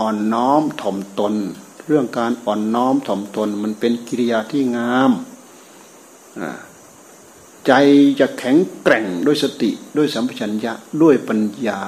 [0.00, 1.34] อ่อนน้อมถ่อมตน
[1.86, 5.10] เรื่องการอ่อนน้อมถ่อมตน มันเป็นกิริยาที่งาม
[7.66, 7.72] ใจ
[8.20, 10.72] จะแข็งแกร่งด้วยสติด้วยสัมปชัญญะ
[11.02, 11.80] ด้วยปัญญา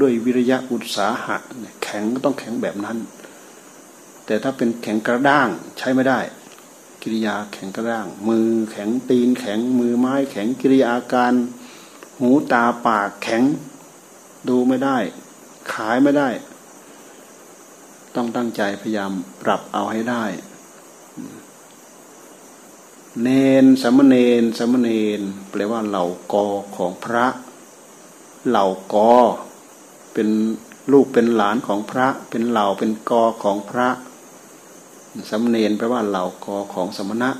[0.00, 1.36] ด้วยวิริยะอุตสาหะ
[1.82, 2.98] แข็งก็ต้องแข็งแบบนั้น
[4.26, 6.20] แต่ถ้าเป็นแข็งกระด้างใช้ไม่ได้
[7.02, 11.34] กิริยาแข็งกระด้าง มือแข็งตีนแข็งมือไม้แข็งกิริยาการ
[12.18, 13.42] หูตาปากแข็ง
[14.48, 14.98] ดูไม่ได้
[15.72, 16.28] ขายไม่ได้
[18.14, 19.12] ต้องตั้งใจพยายาม
[19.42, 20.24] ปรับเอาให้ได้
[23.22, 23.28] เน
[23.64, 24.88] นสมณเณรสมณเณ
[25.18, 25.20] ร
[25.50, 27.26] แปลว่าเหล่ากอของพระ
[28.48, 29.12] เหล่ากอ
[30.14, 30.28] เป็น
[30.92, 33.88] ลูกเป็นหลานของพระ เป็นเหล่าเป็นกอของพระ
[35.30, 37.30] สมณเณรแปลว่าเหล่ากอของสมณะ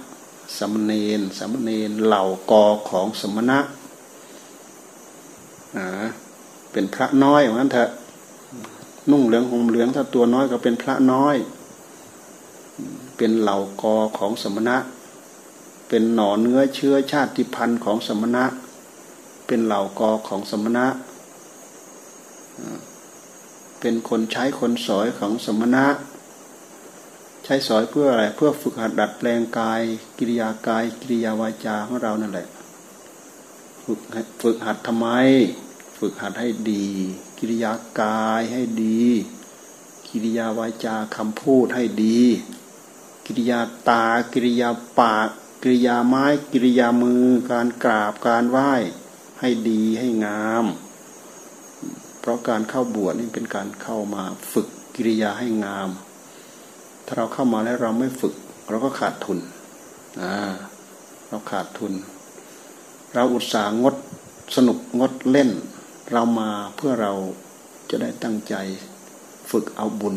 [0.58, 3.58] สมณเณรสมณเณรเหล่ากอของสมณะ
[5.76, 5.86] อ่า
[6.72, 7.90] เป็นพระน้อยเหมือนกันเถอะ
[9.10, 11.36] นุ่งเหลืองห่มเหลืองถ้าตัวน้อยก็เป็นพระน้อย
[13.16, 14.76] เป็นเหล่ากอของสมณะ
[15.88, 18.44] เป็นหน่อเนื้อเชื้อชาติพันธุ์ของสมณะ
[19.46, 20.86] เป็นเหล่ากอของสมณะ
[23.80, 25.86] เป็นคนใช้คนสอยของสมณะ
[27.44, 29.80] ใช้สอยเพื่ออะไร เพื่อฝึกหัดดัดแปลงกาย
[30.18, 32.48] กิริยากาย กิริยาวาจาของเรานั่นแหละ
[33.84, 34.00] ฝึก
[34.42, 35.08] ฝึกหัดทำไม
[35.98, 36.86] ฝึกหัดให้ดี
[37.38, 39.02] กิริยากายให้ดี
[40.08, 42.20] กิริยาวาจาคำพูดให้ดี
[43.26, 45.28] กิริยาตา กิริยาปาก
[45.62, 48.72] กิริยาไม้ กิริยามือ การกราบการไหว้
[49.40, 50.64] ให้ดีให้งาม
[52.24, 55.88] เพราะการเข้าบวชนี่เป็นการเข้ามาฝึกกิริยาให้งาม
[57.06, 58.34] ถ้าเราเข้ามาแล้วเราไม่ฝึก
[58.70, 59.38] เราก็ขาดทุน
[61.28, 61.92] เราขาดทุน
[63.12, 63.94] เราอุตส่าห์งด
[64.56, 65.50] สนุกงดเล่น
[66.10, 67.12] เรามาเพื่อเรา
[67.90, 68.54] จะได้ตั้งใจ
[69.50, 70.16] ฝึกเอาบุญ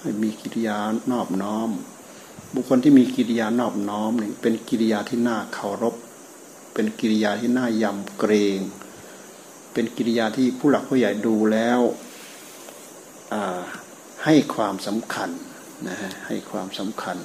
[0.00, 0.78] ให้มีกิริยา
[1.10, 1.70] นอบน้อม
[2.54, 5.94] บุคคลที่มีกิริยานอบน้อมนี่เป็นกิริยาที่น่าเคารพ
[6.74, 8.60] เป็นกิริยาที่น่ายำเกรง
[9.72, 11.80] เป็นกิริยาที่ผู้หลักผู้ใหญ่ดูแล้ว
[14.24, 15.30] ให้ความสำคัญ
[15.88, 17.16] นะฮะให้ความสำคัญ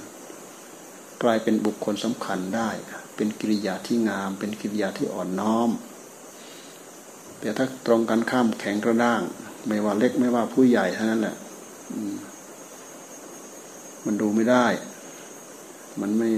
[1.24, 2.70] กลายเป็นบุคคลสำคัญได้
[3.16, 5.70] เป็นกิริยาที่งาม เป็นกิริยาที่อ่อนน้อม
[7.40, 9.22] แต่ถ้าตรงกันข้ามแข็งกระด้าง
[9.68, 11.36] ไม่ว่าเล็กไม่ว่าผู้ใหญ่เท่านั้นแหละ
[14.06, 14.66] มันดูไม่ได้
[16.02, 16.30] มันไม่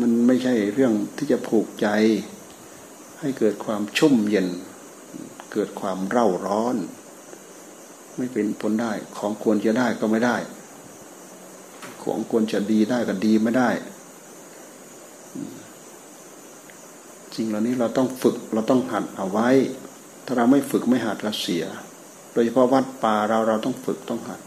[0.00, 1.88] มันไม่ใช่เรื่องที่จะผูกใจ
[3.20, 4.48] ให้เกิดความชุ่มเย็น
[5.52, 6.76] เกิดความเร่าร้อน
[8.16, 10.36] ไม่เป็นผลได้ของควรจะได้ก็ไม่ได้
[12.02, 13.70] ของควรจะดีได้ก็ดีไม่ได้
[17.36, 19.48] สิ่งเหล่านี้เราต้องฝึกเราต้องหัดเอาไว้
[20.24, 21.64] ถ้าเราไม่ฝึกไม่หัดเราเสีย
[22.32, 24.40] โดยเฉพาะวัดป่าเราเราต้องฝึกต้องหัด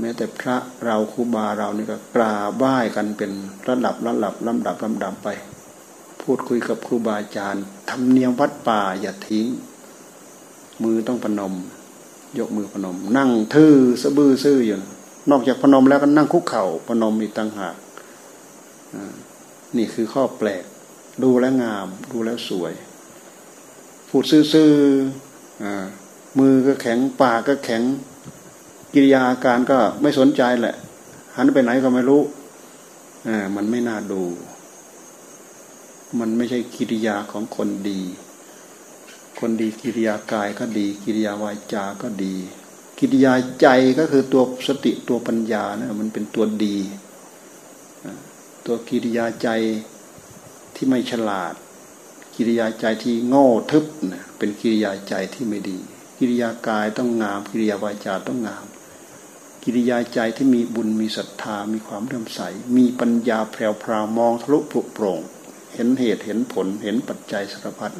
[0.00, 3.30] แม้แต่พระเราครูบาเรานี่ก็กราบไหว้กันเป็น
[3.68, 5.28] ระดับระดับลำดับลำดับไป
[6.24, 9.46] พูดคุยกับครูบาอาจารย์ทำเนียมวัดป่าอย่าทิ้ง
[10.82, 11.54] มือต้องพนม
[12.38, 14.76] ยกมือพนม นั่งทื่อสะบื้อซื่ออยู่
[15.30, 17.76] นอกจากพนมแล้วก็นั่งคุกเข่าพนมอีกต่างหาก
[19.76, 20.64] นี่คือข้อแปลก
[21.22, 22.72] ดูแลงาม ดูแล้วสวย
[24.08, 27.82] พูดซื่อๆมือก็แข็งปากก็แข็ง
[28.94, 30.76] กิริยาการก็ไม่สนใจแหละ
[31.36, 32.22] หันไปไหนก็ไม่รู้
[33.56, 34.22] มันไม่น่าดู
[36.20, 38.00] มันไม่ใช่กิริยาของคนดี
[39.40, 42.34] คนดีกิริยากายก็ดี กิริยาวาจาก็ดี
[42.98, 43.66] กิริยาใจ
[43.98, 46.76] ก็คือตัวสติตัวปัญญานะมันเป็นตัวดี
[48.66, 49.48] ตัวกิริยาใจ
[50.74, 51.54] ที่ไม่ฉลาด
[52.34, 55.78] กิริยาใจที่โง่ทึบนะเป็นกิริยาใจที่ไม่ดี
[56.18, 58.64] กิริยากายต้องงาม กิริยาวาจาต้องงาม
[59.62, 62.40] กิริยาใจที่มีบุญมีศรัทธามีความเลื่อมใส
[62.76, 65.20] มีปัญญาแผ่วพรามองทะลุปุโปร่ง
[65.74, 67.92] เห็นเหตุเห็นผลเห็นปัจจัยสารพัด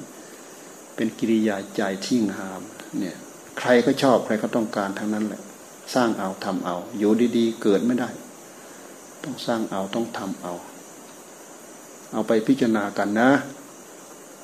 [0.94, 2.60] เป็นกิริยาใจที่งาม
[2.98, 3.16] เนี่ย
[3.58, 5.42] ใครก็ชอบใครก็ต้องการทั้งนั้นแหละ
[5.94, 8.08] สร้างเอาทำเอา อยู่ดีๆ เกิดไม่ได้
[9.24, 10.54] ต้องสร้างเอาต้องทำเอา
[12.12, 13.30] เอาไปพิจารณากันนะ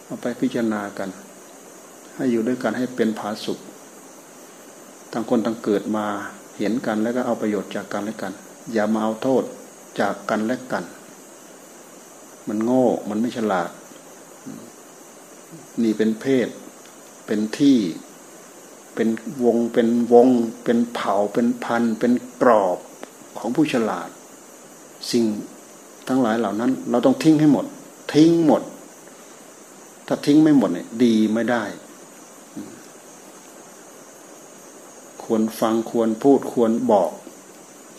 [0.06, 1.08] เอาไปพิจารณากัน
[2.14, 3.58] ให้อยู่ด้วยกันให้เป็นผาสุข
[5.12, 6.06] ต่างคนต่างเกิดมา
[6.58, 8.32] เห็นกันแล้วก็เอาประโยชน์จากกันและกัน
[8.72, 9.44] อย่ามาเอาโทษ
[10.00, 10.84] จากกันและกัน
[12.48, 13.70] มันโง่ มันไม่ฉลาด
[15.82, 16.48] นี่เป็นเพศ
[17.26, 17.78] เป็นที่
[18.94, 19.08] เป็น
[19.44, 20.28] วง เป็นวง
[20.64, 22.12] เป็นเผ่า เป็นพัน เป็น
[22.42, 22.78] กรอบ
[23.38, 24.08] ของผู้ฉลาด
[25.10, 25.24] สิ่ง
[26.08, 27.66] ทั้งหลายเหล่านั้น เราต้องทิ้งให้หมด
[28.14, 28.62] ทิ้งหมด
[30.06, 31.64] ถ้าทิ้งไม่หมดเนี่ย ดีไม่ได้
[35.24, 37.10] ควรฟังควรพูดควรบอก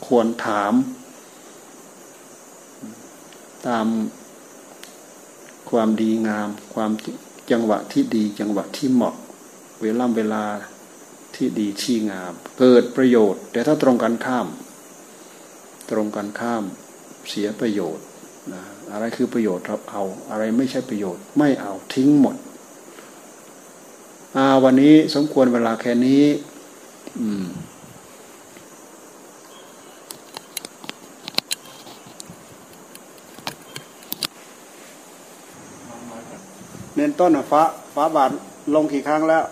[0.06, 0.74] ควรถาม
[3.68, 3.88] ตาม
[5.72, 6.92] ความดีงาม ความ
[7.52, 9.16] จังหวะที่ดีจังหวะที่เหมาะ
[9.82, 10.44] เวลาเวลา
[11.36, 14.48] ที่ดีที่งาม เกิดประโยชน์ แต่ถ้าตรงกันข้าม
[15.92, 16.64] ตรงกันข้าม
[17.30, 18.06] เสียประโยชน์
[18.54, 18.62] นะ
[18.92, 22.36] อะไรคือประโยชน์เราเอา อะไรไม่ใช่ประโยชน์ไม่เอาทิ้งหมด
[24.36, 26.24] อาวันนี้สมควรเวลาแค่นี้
[27.20, 27.48] อืม
[37.02, 37.62] น้นต้นฟ้า
[37.96, 38.32] ฟ้าบาท
[38.76, 39.44] ลงกี่ครั้งแล้ว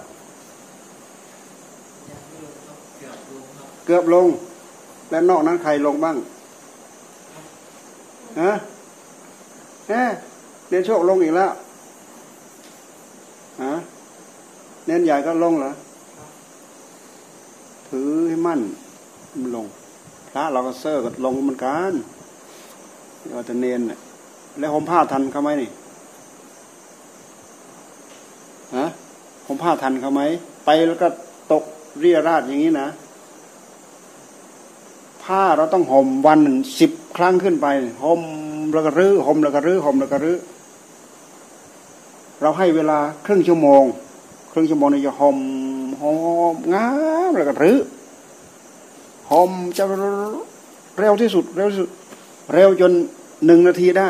[3.85, 4.27] เกือบลง
[5.09, 6.17] และนอกนั้นใครลงบ้าง
[8.41, 8.51] ฮะ
[9.87, 10.01] แน่
[10.69, 11.51] เน้นโชคลงอีกแล้ว
[13.63, 13.73] ฮะ
[14.85, 15.71] เน้นใหญ่ก็ลงเหรอ
[17.89, 18.59] ถือให้มั่น
[19.39, 19.65] มันลง
[20.29, 21.93] พระเราก็เซอร์ก็ลงเหมือนกัน
[23.29, 23.81] เราจะเน้น
[24.59, 25.69] แล้วห่มผ้าทันเขาไหมนี่
[28.77, 28.85] ฮะ
[29.47, 30.21] ห่ม ผ้าทันเขาไหม
[30.65, 31.07] ไปแล้วก็
[31.51, 31.63] ตก
[31.99, 32.89] เรียราดอย่างนี้นะ
[35.23, 37.67] ผ้าเราต้องห่มวันหนึ่งสิบครั้งขึ้นไป
[38.03, 38.21] ห่ม
[38.73, 40.37] แล้วก็รื้อห่มแล้วก็รื้อห่มแล้วก็รื้อ
[42.41, 43.83] เราให้เวลาครึ่งชั่วโมง
[44.51, 45.37] ครึ่งชั่วโมงนี่จะห่ม
[46.01, 46.13] ห่
[46.53, 46.89] มงา
[47.29, 47.77] มแล้วก็รื้อ
[49.31, 49.83] ห่มจะ
[50.99, 51.89] เร็วที่สุดเร็วที่สุด
[52.53, 52.91] เร็วจน
[53.45, 54.09] หนึ่งนาทีได้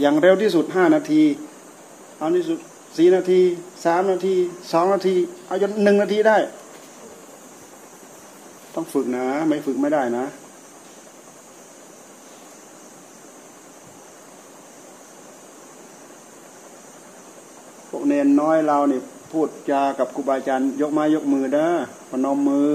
[0.00, 1.22] อย่างเร็วที่สุดห้านาที
[2.18, 2.58] เอาที่สุด
[2.96, 3.40] สี่นาที
[3.84, 4.34] สามนาที
[4.72, 5.14] สองนาที
[5.46, 6.38] เอาจนหนึ่งนาทีได้
[8.74, 10.24] ต้องฝึกนะ ไม่ฝึกไม่ได้นะ
[17.88, 21.66] พวกเนนน้อยเราเนี่ยพูดจากับครูบาอาจารย์ ยกไม้ยกมือนะ
[22.10, 22.72] พนมมือ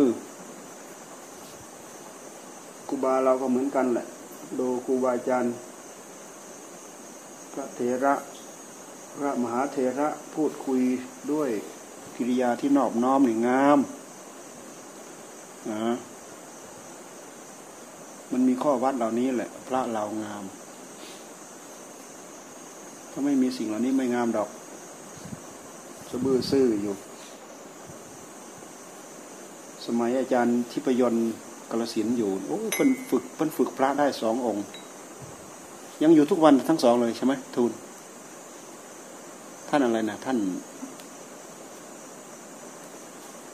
[2.87, 4.05] ครูบาเราก็เหมือนกันแหละ
[4.59, 5.53] ดูครูบาอาจารย์
[7.53, 8.15] พระเถระ
[9.17, 10.81] พระมหาเถระพูดคุย
[11.31, 11.49] ด้วย
[12.15, 13.79] กิริยาที่นอบน้อมนี่งาม
[15.69, 15.95] นะ
[18.31, 20.43] มันมีข้อวัดเหล่านี้แหละ พระเรางาม
[23.11, 24.49] ถ้าไม่มีสิ่งเหล่านี้ไม่งามดอก
[26.09, 26.95] สบื้อซื่ออยู่
[29.85, 31.31] สมัยอาจารย์ทิพยนต์
[31.71, 34.65] กลสินอยู่ โอ้เพิ่นฝึกเพิ่นฝึกพระได้สององค์
[36.03, 37.71] ยังอยู่ทุกวันทั้งสองเลยใช่ไหมทูล
[39.69, 40.37] ท่านอะไรนะท่าน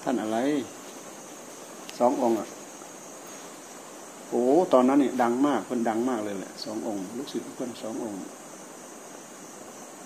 [0.03, 0.37] ท่านอะไร
[1.99, 2.47] สององค์อะ
[4.29, 4.43] โอ้
[4.73, 8.19] ตอนนั้นเนี่ยดังมากเพิ่นดังมากเลยแหละสององค์ ลูกศิษย์เพิ่นสององค์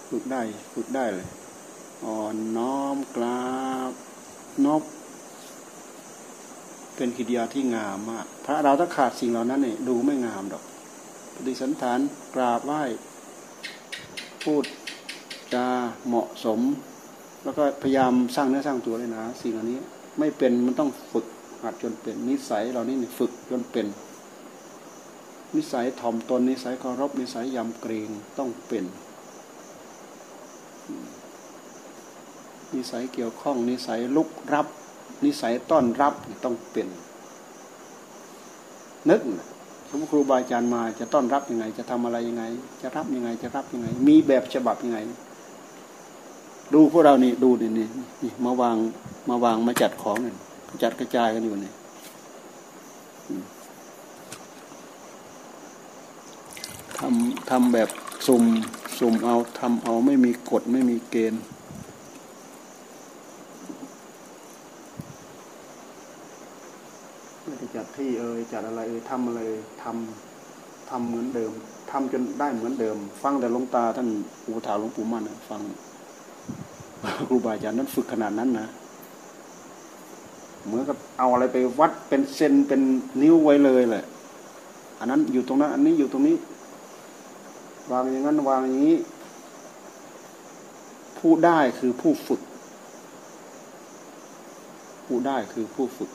[0.10, 0.42] ฝึกได้
[0.74, 1.28] ฝึกได้เลย
[2.06, 3.42] อ่อนน้อมกรา
[3.90, 3.92] บ
[4.66, 4.84] นบ
[6.96, 10.64] เป็นกิริยาที่งามมากพระเราถ้าขาดสิ่งเหล่านั้นเนี่ยดูไม่งามดอก
[11.36, 12.00] ปฏิสันฐาน
[12.36, 12.82] กราบไหว้
[14.44, 14.66] พูด
[15.54, 15.66] จะ
[16.08, 16.60] เหมาะสม
[17.44, 19.80] แล้วก็พยายามสร้างเนื้อสร้างตัวเลยนะสิ่งเหล่านี้
[20.20, 21.26] ไม่เป็นมันต้องฝึก
[21.62, 23.86] หัดจนเป็นนิสัยเรานี่ฝึกจนเป็น
[25.56, 28.86] นิสัยถ่อมตนนิสัยเคารพนิสัยยำเกรงต้องเป็น
[32.74, 34.68] นิสัยเกี่ยวข้องนิสัยลุกรับ
[35.24, 36.14] นิสัยต้อนรับ
[36.44, 36.88] ต้องเป็น
[39.10, 39.22] นึก
[39.94, 42.44] สมครูบาอาจารย์มาจะต้อนรับยังไง จะทำอะไรยังไง
[42.82, 45.00] จะรับยังไง จะรับยังไง มีแบบฉบับยังไง
[46.74, 47.88] ดูพวกเรานี่ดูนี่นี่
[48.24, 48.78] นี่มาวาง
[49.30, 50.34] มาวางมาจัดของนี่
[50.84, 51.72] จัดกระจายกันอยู่นี่
[56.98, 57.90] ทำทำแบบ
[58.28, 58.44] สุ่ม
[59.00, 61.42] สุ่มเอาทำเอาไม่มีกฎไม่มีเกณฑ์
[67.76, 69.42] จัด ที่เอ่ยจัดอะไรเอ่ยทำอะไร
[69.84, 71.52] ทำทำเหมือนเดิม
[71.92, 74.08] ทำจนได้เหมือนเดิม ฟังแต่ลงตาท่าน
[74.46, 75.62] อุปถาหลวงปู่มั่นฟัง
[77.28, 78.68] ครูบาอาจารย์นั้นฝึกขนาดนั้นนะ
[80.66, 82.82] เหมือนกับเอาอะไรไปวัดเป็นเซนเป็น
[83.22, 84.06] นิ้วไว้เลยแหละ
[85.00, 86.36] อันนั้นอยู่ตรงนั้นอันนี้อยู่ตรงนี้
[87.92, 88.98] วางอย่างนั้นวางอย่างนี้
[91.18, 92.42] ผู้ได้คือผู้ฝึก
[95.06, 96.10] ผู้ได้คือผู้ฝึก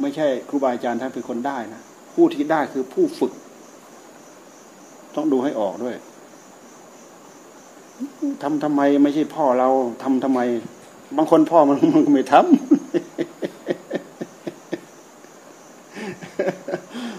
[0.00, 1.80] ไม่ใช่ครูบาอาจารย์ท่านเป็นคนได้นะ
[2.14, 3.32] ผู้ที่ได้คือผู้ฝึก
[5.14, 5.96] ต้องดูให้ออกด้วย
[8.42, 9.68] ทำทำไมไม่ใช่พ่อเรา
[10.02, 10.40] ทำทำไม
[11.16, 12.44] บางคนพ่อมันมันไม่ทำ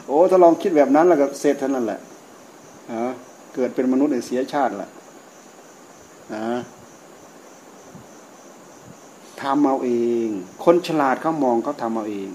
[0.08, 2.00] โอ้ถ้าลองคิดแบบนั้นแล้วก็เสร็จเท่านั้นแหละ
[2.94, 3.06] ฮะ
[3.56, 4.90] เกิดเป็นมนุษย์เสียชาติแหละ
[6.36, 6.58] ฮะ
[9.42, 9.92] ทำเอาเอ
[10.26, 10.28] ง
[10.66, 12.30] คนฉลาดเขามองเขาทำเอาเอง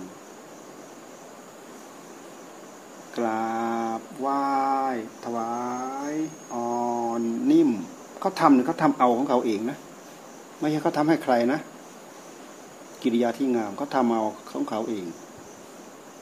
[3.17, 3.51] กรา
[3.99, 4.43] บไหว้
[5.25, 5.53] ถวา
[6.13, 6.15] ย
[6.55, 6.71] อ่อ
[7.21, 7.71] นนิ่ม
[8.21, 9.79] เขาทำเนี่ยเขาทำเอาของเขาเองนะ
[10.61, 11.59] ไม่ใช่เขาทาให้ใครนะ
[13.03, 15.05] กิริยาที่งามเขาทาเอาของเขาเอง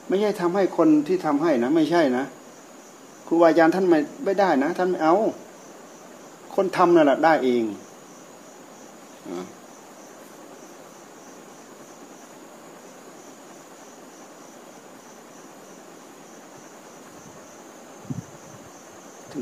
[0.07, 2.25] ไม่ใช่ทำให้คนที่ทำให้นะ ไม่ใช่นะ
[3.27, 5.15] ครูบาอาจารย์ท่านไม่ไม่ได้นะ ท่านไม่เอา
[6.55, 7.63] คนทำนั่นแหละได้เอง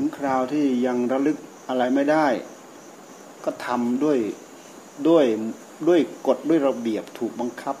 [0.00, 1.38] ถึงคราวที่ยังระลึก
[1.68, 2.26] อะไรไม่ได้
[3.44, 4.18] ก็ทำด้วย
[5.08, 5.24] ด้วย
[5.88, 7.76] ด้วยกฎด้วยระเบียบถูกบังคับ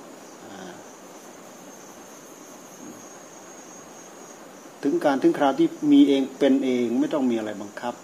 [4.82, 7.94] ถึงการถึงคราวที่มีเองเป็นเองไม่ต้องมีอะไรบังคับ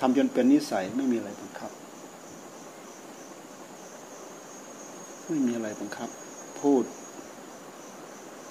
[0.00, 1.70] ทำจนเป็นนิสัยไม่มีอะไรบังคับ
[5.28, 6.08] ไม่มีอะไรบังคับ
[6.60, 6.84] พูด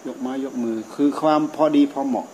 [0.08, 2.28] ยกไม้ยกมือ คือความพอดีพอเหมาะ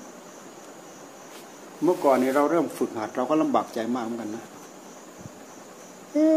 [1.84, 4.46] เมื่อก่อนนี้เราเริ่มฝึกหัด เราก็ลำบากใจมากเหมือนกันนะ
[6.12, 6.28] เอ๊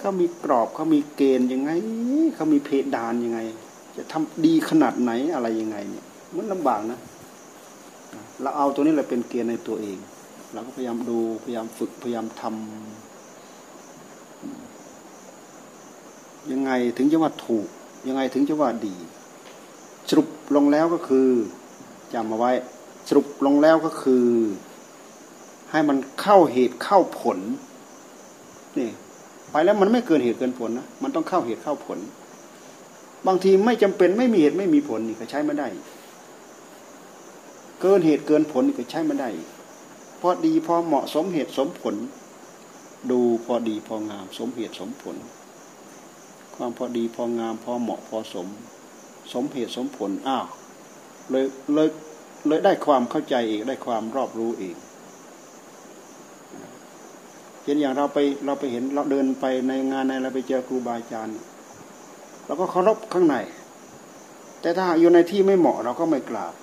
[0.00, 1.70] เขามีกรอบเขามีเกณฑ์ยังไง
[2.34, 3.40] เขามีเพดานยังไง
[3.96, 6.04] จะทำดีขนาดไหนอะไรยังไงเนี่ย
[6.36, 6.98] มันลำบากนะ
[8.42, 9.98] เราเอาตัวนี้แหละเป็นเกณฑ์ในตัวเอง
[10.52, 12.52] เราก็พยายามดูพยายามฝึกพยายามทำ
[16.52, 17.66] ยังไงถึงจะว่าถูก
[18.08, 18.94] ยังไงถึงจะว่าดี
[20.08, 21.28] สรุปลงแล้วก็คือ
[22.14, 22.52] จำมาไว้
[23.08, 24.26] สรุปลงแล้วก็คือ
[25.70, 27.38] ให้มันเข้าเหตุเข้าผล
[28.78, 28.90] นี่
[29.50, 31.98] ไปแล้วมันไม่เกินเหตุเกินผลนะมันต้องเข้าเหตุเข้าผล
[33.26, 35.68] บางทีไม่จำเป็นไม่มีเหตุไม่มีผลนี่ก็ใช้ไม่ได้
[37.80, 39.28] เกินเหตุเกินผลนี่ก็ใช้ไม่ได้
[40.20, 41.94] พอดีพอเหมาะสมเหตุสมผล
[43.10, 45.16] ดูพอดีพองาม สมเหตุสมผล
[46.54, 48.46] ความพอดีพองาม พอเหมาะพอสม
[49.32, 50.46] สมเหตุสมผลอ้าว
[51.30, 51.44] เลย
[51.74, 51.88] เลย
[52.46, 54.76] เลยได้ความเข้าใจเองได้ความรอบรู้เอง
[57.66, 61.38] เห็นอย่างเราไปเราไปเห็นเราเดินไปในงานในเราไปเจอครูบาอาจารย์
[62.46, 63.36] เราก็เคารพข้างใน
[64.60, 66.54] แต่ถ้าอยู่ในที่ไม่เหมาะเราก็ไม่กราบ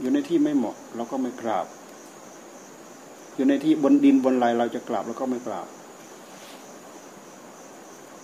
[0.00, 1.66] อยู่ในที่ไม่เหมาะ เราก็ไม่กราบ
[3.36, 5.68] อยู่ในที่บนดินบนไหลเราจะกราบเราก็ไม่กราบ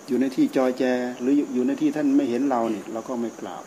[0.07, 0.83] อยู่ในที่จอยแจ
[1.21, 3.63] หรืออยู่ในที่ท่านไม่เห็นเราเนี่ยเราก็ไม่กราบ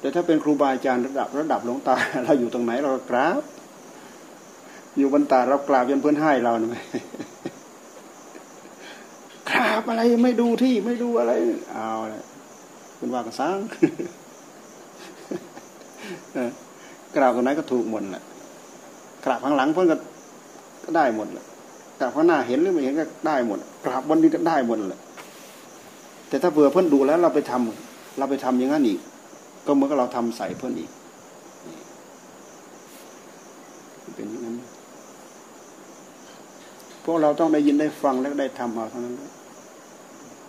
[0.00, 3.42] แต่ถ้าเป็นครูบาอาจารย์ระดับระดับหลวงตา เราอยู่ตรงไหนเราก็กราบ
[4.98, 6.70] อยู่บนตาเรากราบจนเพื่อนให้เราเนี่ย
[9.50, 11.32] กราบอะไรไม่ดูที่ไม่ดูอะไร
[11.72, 12.24] เอาเลย
[12.98, 13.58] คุณว่ากันซัง
[17.14, 18.24] กราบตรงไหนก็ถูกหมดแหละ
[19.24, 19.96] กราบข้างหลังเพื่อนก็
[20.84, 21.44] ก็ได้หมดแหละ
[21.98, 25.00] กราบข้างหน้าเห็นหรือไม่เห็นก็ได้หมดกราบบนนี้ก็ได้หมดแหละ
[26.28, 28.98] แต่ถ้าเผื่อเพื่อนดูแล้วเราไปทำเราไปทำอย่างนั้นอีก
[29.66, 30.90] ก็เหมือนกับเราทำใส่เพื่อนอีก
[34.14, 34.53] เป็นอย่างนั้น
[37.04, 39.16] พวกเราต้องได้ยินได้ฟังแล้วได้ทำเอาเท่านั้น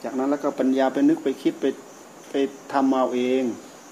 [0.04, 1.66] จากนั้นแล้วก็ปัญญาไปนึกไปคิดไป
[2.30, 2.34] ไป
[2.74, 3.44] ทำเอาเอง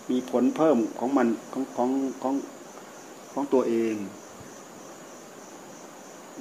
[0.09, 1.89] มีผลเพิ่มของมันของของ
[2.22, 2.36] ของ
[3.32, 3.95] ของตัวเอง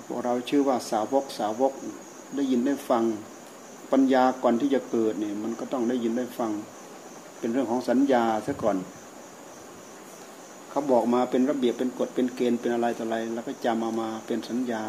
[0.07, 1.73] พวกเราชื่อว่าสาวกสาวก
[2.37, 3.05] ได้ยินได้ฟัง
[3.93, 6.51] ปัญญาก่อนที่จะเกิดเนี่ยมันก็ต้องได้ยินได้ฟัง
[7.39, 8.77] เป็นเรื่องของสัญญาซะก่อน
[10.71, 14.83] เขาบอกมาเป็นระเบียบเป็นกฎเป็นเกณฑ์เป็นอะไรต่ออะไร แล้วก็จำมามาเป็นสัญญา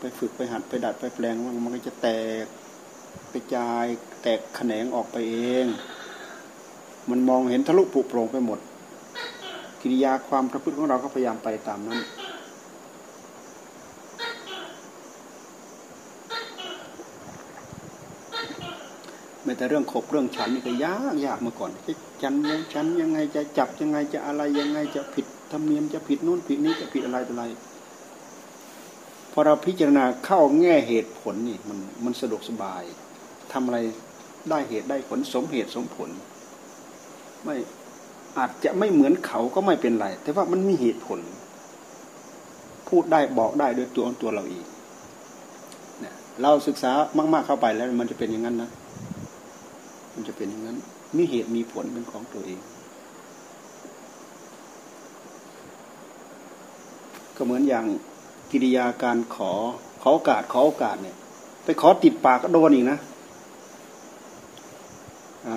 [0.00, 1.34] ไปฝึกไปหัดไปดัดไปแปลง
[1.64, 2.08] มันก็จะแต
[2.42, 2.44] ก
[3.32, 3.86] กระจาย
[4.22, 5.66] แตกแขนงออกไปเอง
[7.10, 8.58] มันมองเห็นทะลุปุโปร่งไปหมด
[9.80, 12.00] กิริยาความประพฤติของเราก็พยายามไปตามนั้น
[19.42, 21.92] ไม่แต่เรื่องขบเรื่องฉันนี่ก็ยากยากมาก่อนจะ
[22.22, 27.44] ฉันยังฉันยังไงจะจับยังไงจะอะไรยังไงจะผิดธรรมเนียมจะผิดนู่นผิดนี้จะผิดอะไรต่ออะไร
[29.38, 32.82] อเราพิจารณาเข้าแง่เหตุผลนี่มันมันสะดวกสบาย
[33.52, 33.78] ทำอะไร
[34.50, 36.10] ได้เหตุได้ผลสมเหตุสมผล
[37.44, 37.54] ไม่
[38.38, 41.20] อาจจะไม่เหมือนเขาก็ไม่เป็นไร แต่ว่ามันมีเหตุผล
[42.88, 44.64] พูดได้บอกได้โดยตัวตัวเราเอง
[46.00, 46.92] เนี่ยเราศึกษา
[47.34, 48.70] มาก ๆเข้าไปแล้วมันจะเป็นอย่างนั้นนะ
[50.14, 50.76] มันจะเป็นอย่างนั้น
[51.16, 52.60] มีเหตุมีผลเป็นของตัวเอง
[57.36, 57.84] ก็เหมือนอย่าง
[58.50, 59.52] กิริยาการขอ
[60.02, 61.16] ขอโอกาสขอโอกาสเนี่ย
[61.64, 62.98] ไปขอติดปากก็โดนอีกนะ
[65.46, 65.48] อ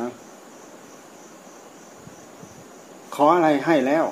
[3.15, 4.05] ขออะไรให้แล้ว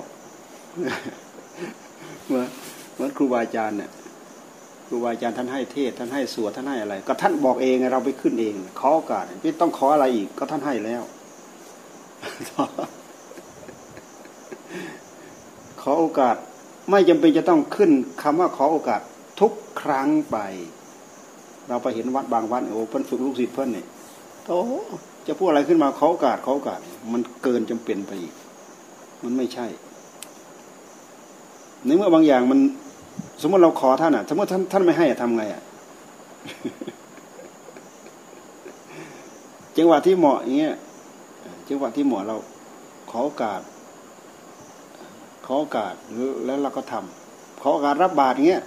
[2.25, 2.47] เหมือน
[2.93, 3.91] เหมือนครูบาอาจารย์เนี่ย
[4.87, 11.03] ครูบาอาจารย์ท่านให้เทศท่านให้สวดท่านให้อะไร ก็ท่านบอกเองเราไปขึ้นเอง ขอโอกาสพี่ต้องขออะไรอีก ก็ท่านให้แล้ว
[15.81, 16.35] ขอโอกาส
[16.89, 19.01] ไม่จำเป็นจะต้องขึ้นคำว่าขอโอกาส
[19.39, 20.37] ทุกครั้งไป
[21.67, 23.87] เราไปเห็นวัดบางวัดโอ้เพิ่นฝึกลูกศิษย์เพิ่นเนี่ย
[24.47, 24.59] โอ้
[25.27, 26.79] จะพูดอะไรขึ้นมาขอโอกาสขอโอกาส
[27.13, 28.33] มันเกินจำเป็นไปอีก
[29.23, 29.67] มันไม่ใช่
[31.85, 32.59] ในเมื่อบางอย่างมัน
[33.41, 35.61] สมมติเราขอท่านอะสมมติท่านท่านไม่ให้อะทำไงอะ
[39.77, 40.75] จังหวะที่เหมาะอย่างเงี้ย
[41.69, 42.35] จังหวะที่เหมาะเรา
[43.09, 43.59] ขอโอกาส
[45.51, 45.93] ขอโอกาส
[46.45, 48.63] แล้วเราก็ทำขอโอกาสรับบาตรเงี้ย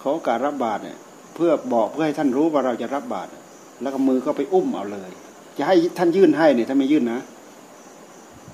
[0.00, 0.98] ขอโอกาสรับบาตรเนี่ย
[1.34, 3.30] เพื่อบอกเพื่อให้ท่านรู้ว่าเราจะรับบาตร
[3.82, 5.10] แล้วก็มือก็ไปอุ้มเอาเลย
[5.58, 7.20] จะให้ท่านยื่นให้เนี่ยท่านไม่ยื่นนะ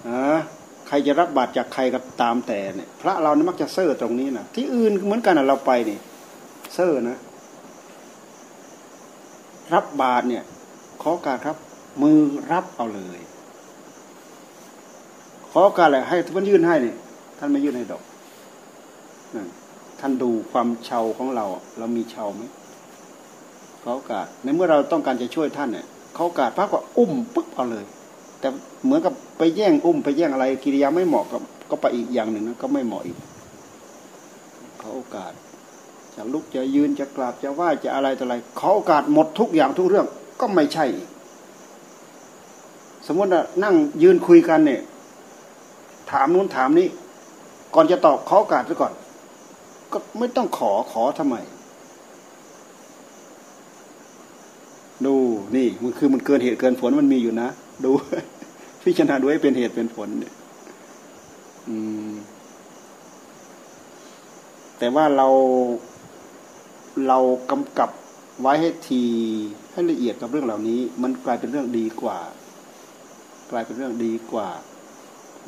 [0.06, 0.38] อ่า
[0.88, 5.98] ใครจะรับบาตรจากใครก็ตามแต่เนี่ยพระเราเนี่ยมักจะเซ่อตรงนี้นะที่อื่นเหมือนกันนะเราไปนี่
[6.74, 7.16] เซ่อนะ
[9.74, 10.44] รับบาตรเนี่ย
[11.02, 11.56] ขอการครับ
[12.02, 12.18] มือ
[12.52, 13.18] รับเอาเลย
[15.60, 16.96] อการอะไรให้ท่านยื่นให้เนี่ย
[17.38, 18.02] ท่านไม่ยื่นให้ดอก
[20.00, 21.46] ท่านดูความเชาของเรา
[21.78, 22.42] เรามีเชาไหม
[23.80, 27.84] เขาโอกาสในเมื่อเราต้องการจะช่วยท่านเนี่ยเขาโอกาสพระก็อุ้มปึ๊บเอาเลย
[28.40, 28.48] แต่
[28.84, 33.16] เหมือนกับไปแย่งอุ้มไปแย่งอะไรกิริยาไม่เหมาะกับก็ไปอีกอย่างหนึ่งนะก็ไม่เหมาะอีก
[34.78, 35.32] เขาโอกาส
[36.14, 40.06] จะลุกจะยืนจะกราบจะไหว้จะอะไรต่ออะไรเขาโอกาสหมดทุกอย่างทุกเรื่อง
[40.40, 40.86] ก็ไม่ใช่
[43.06, 44.80] สมมติว่านั่งยืนคุยกันเนี่ย
[46.10, 46.88] ถามนู้นถามนี้
[47.74, 48.92] ก่อนจะตอบเขาโอกาสซะก่อน
[49.92, 51.36] ก็ไม่ต้องขอขอทำไม
[55.06, 55.14] ดู
[55.56, 57.48] นี่มันคือมันเกินเหตุเกินผลมันมีอยู่นะ
[57.84, 57.90] ดู
[58.82, 60.34] พิจารณาดูให้เป็นเหตุเป็นผลเนี่ย
[64.78, 65.28] แต่ว่าเรา
[67.08, 67.18] เรา
[67.50, 67.90] กำกับ
[68.40, 69.02] ไว้ให้ที
[69.72, 72.18] ให้ละเอียดกับเรื่องเหล่านี้ มันกลายเป็นเรื่องดีกว่า
[73.50, 74.48] กลายเป็นเรื่องดีกว่า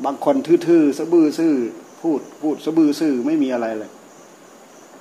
[0.05, 1.55] บางคนทื่อๆสะบือซื่อ
[2.01, 3.91] พูดพูดสะบือซื่อไม่มีอะไรเลย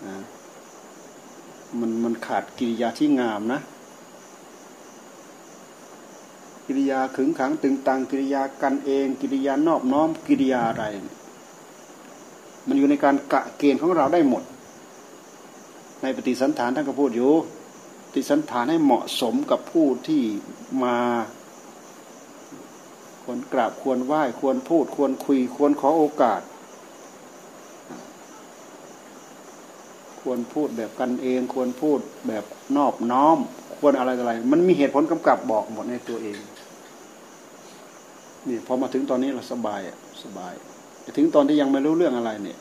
[0.07, 0.17] นะ
[1.79, 3.61] มันมันขาดกิริยาที่งามนะ
[6.65, 10.85] กิริยาขึงขังตึงตังกิริยากันเอง กิริยานอบน้อมกิริยาอะไร
[12.67, 14.43] มันอยู่ในการกะเกณฑ์ของเราได้หมด
[16.01, 17.31] ในปฏิสันฐานท่านก็พูดอยู่
[18.05, 20.21] ปฏิสันฐานให้เหมาะสมกับผู้ที่
[20.83, 20.97] มา
[23.31, 26.41] ควรกราบควรไหว้ควรพูดควรคุย ควรขอโอกาส
[30.21, 32.43] ควรพูดแบบกันเอง ควรพูดแบบ
[32.77, 33.37] นอบน้อม
[33.77, 36.37] ควรอะไรอะไร มันมีเหตุผลกำกับบอกหมดในตัวเอง
[38.47, 40.53] นี่พอมาถึงตอนนี้เราสบายอะสบาย
[41.17, 42.57] ถึงตอนที่ยังไม่รู้เรื่องอะไรเนี่ย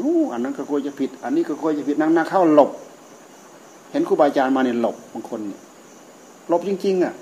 [0.00, 2.70] อู้อันนั้นก็ควรจะผิด อันนี้ก็ควรจะผิดนั่งนั่งเข้าหลบ
[3.90, 5.60] เห็นครูบาอาจารย์มาเนี่ยหลบบางคนเนี่ย
[6.48, 7.14] หลบจริง ๆ อะ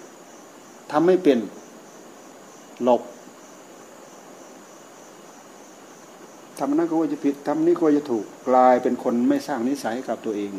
[0.90, 1.38] ทำไม่เป็น
[2.82, 3.02] หลบ
[6.58, 10.50] ทำนั้นก็ควรจะผิดทำนี้ควรจะถูกกลายเป็นคนไม่สร้างนิสัยกับตัวเอง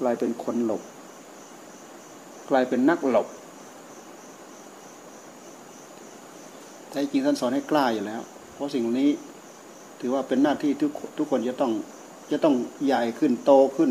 [0.00, 0.82] กลายเป็นคนหลบ
[2.50, 3.28] กลายเป็นนักหลบ
[6.90, 8.20] แท้จริงท่านสอนให้กล้าอยู่แล้ว
[8.54, 9.10] เพราะสิ่งนี้
[10.00, 11.72] ถือว่าเป็นหน้าที่ทุกทุกคนจะต้อง
[12.32, 12.54] จะต้อง
[12.84, 13.90] ใหญ่ขึ้นโตขึ้น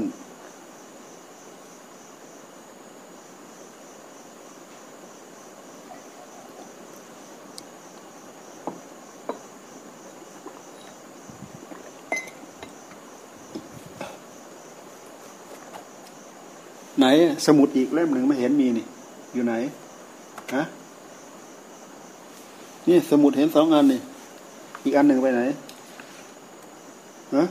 [17.08, 17.10] น
[17.46, 18.86] สมุดอีกเล่มหนึ่งไม่เห็นมีนี่
[19.34, 19.54] อยู่ไหน
[20.56, 20.64] ฮะ
[22.88, 24.00] นี่สมุดเห็นสองอันนี่
[24.84, 25.42] อีกอันหนึ่งไปไหน
[27.36, 27.44] ฮะ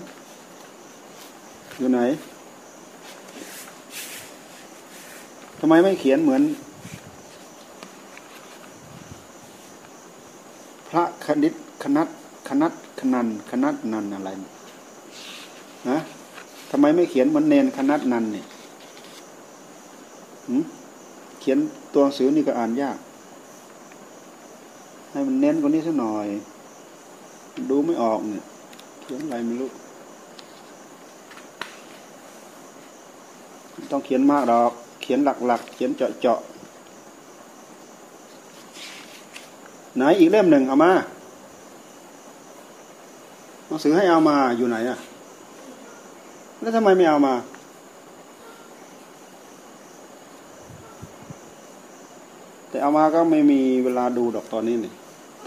[1.78, 2.00] อยู่ไหน
[5.60, 6.42] ทำไมไม่เขียนเหมือน
[10.88, 12.08] พระคณิตคณัต
[12.48, 14.30] คณัตคนันคณัตนันอะไร
[15.88, 15.98] นะ
[16.70, 18.46] ทำไมไม่เขียนเหมือนเนนคณัตนันเนี่ย
[21.40, 21.58] เขียน
[21.94, 22.98] ตัวหนังสือนี่ก็อ่านยาก
[25.10, 26.26] ให้มันเน้นกว่านี้สักหน่อย
[27.70, 28.44] ดูไม่ออกเนี่ย
[29.00, 29.70] เขียนอะไรไม่รู้
[33.92, 34.72] ต้องเขียนมากดอก
[35.02, 36.56] เขียนหลักๆ เขียนเจาะๆ
[39.96, 40.92] ไหนอีกเล่มหนึ่งเอามา
[43.66, 44.98] หนังสือให้เอามาอยู่ไหนอะ
[46.60, 47.34] แล้วทำไมไม่เอามา
[52.70, 54.92] แต่ เอามาก็ไม่มีเวลาดูดอกตอนนี้นี่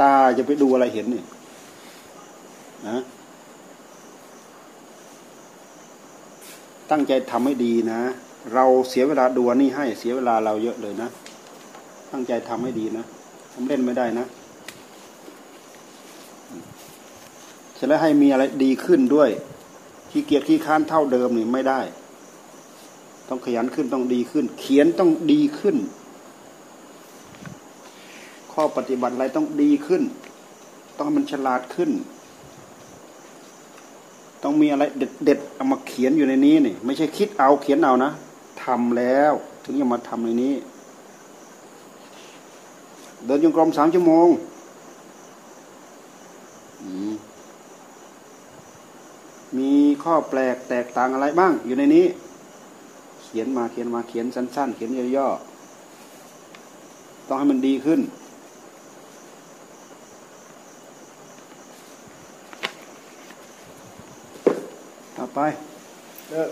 [0.02, 1.24] ตาจะไปดูอะไรเห็นนี่
[2.88, 2.98] นะ
[6.92, 8.00] ตั้งใจทำให้ดีนะ
[8.54, 11.10] เราเสียเวลาดูนี่ให้เสียเวลาเราเยอะเลยนะ
[12.12, 13.04] ตั้งใจทำให้ดีนะ
[13.54, 14.26] ทำเล่นไม่ได้นะ
[17.78, 19.30] จะแล้วให้มีอะไรดีขึ้นด้วย
[20.12, 21.82] ขี้เกียจขี้ค้านเท่าเดิมนี่ไม่ได้
[23.30, 25.78] ต้องขยันขึ้นต้องดีขึ้น เขียนต้องดีขึ้น
[28.62, 30.04] ข้อปฏิบัติอะไรต้องดีขึ้น
[30.98, 31.92] ต้องมันฉลาดขึ้น
[34.44, 34.84] ต้องมีอะไร
[35.26, 38.12] เด็ดๆเอามาเขียนอยู่ในนี้นี่ไม่ใช่คิดเอาเขียนเอานะ
[38.64, 39.34] ทำแล้ว
[39.64, 40.54] ถึงจะมาทำในนี้
[43.26, 44.28] เดินยงกรมสามชั่วโมง
[49.58, 49.72] มี
[50.04, 52.06] ข้อแปลกแตกต่างอะไรบ้าง อยู่ในนี้
[53.24, 58.02] เขียนมาเขียนมาเขียนสั้น ๆ เขียนย่อๆต้องให้มันดีขึ้น
[65.36, 65.40] ไป
[66.30, 66.50] เลิก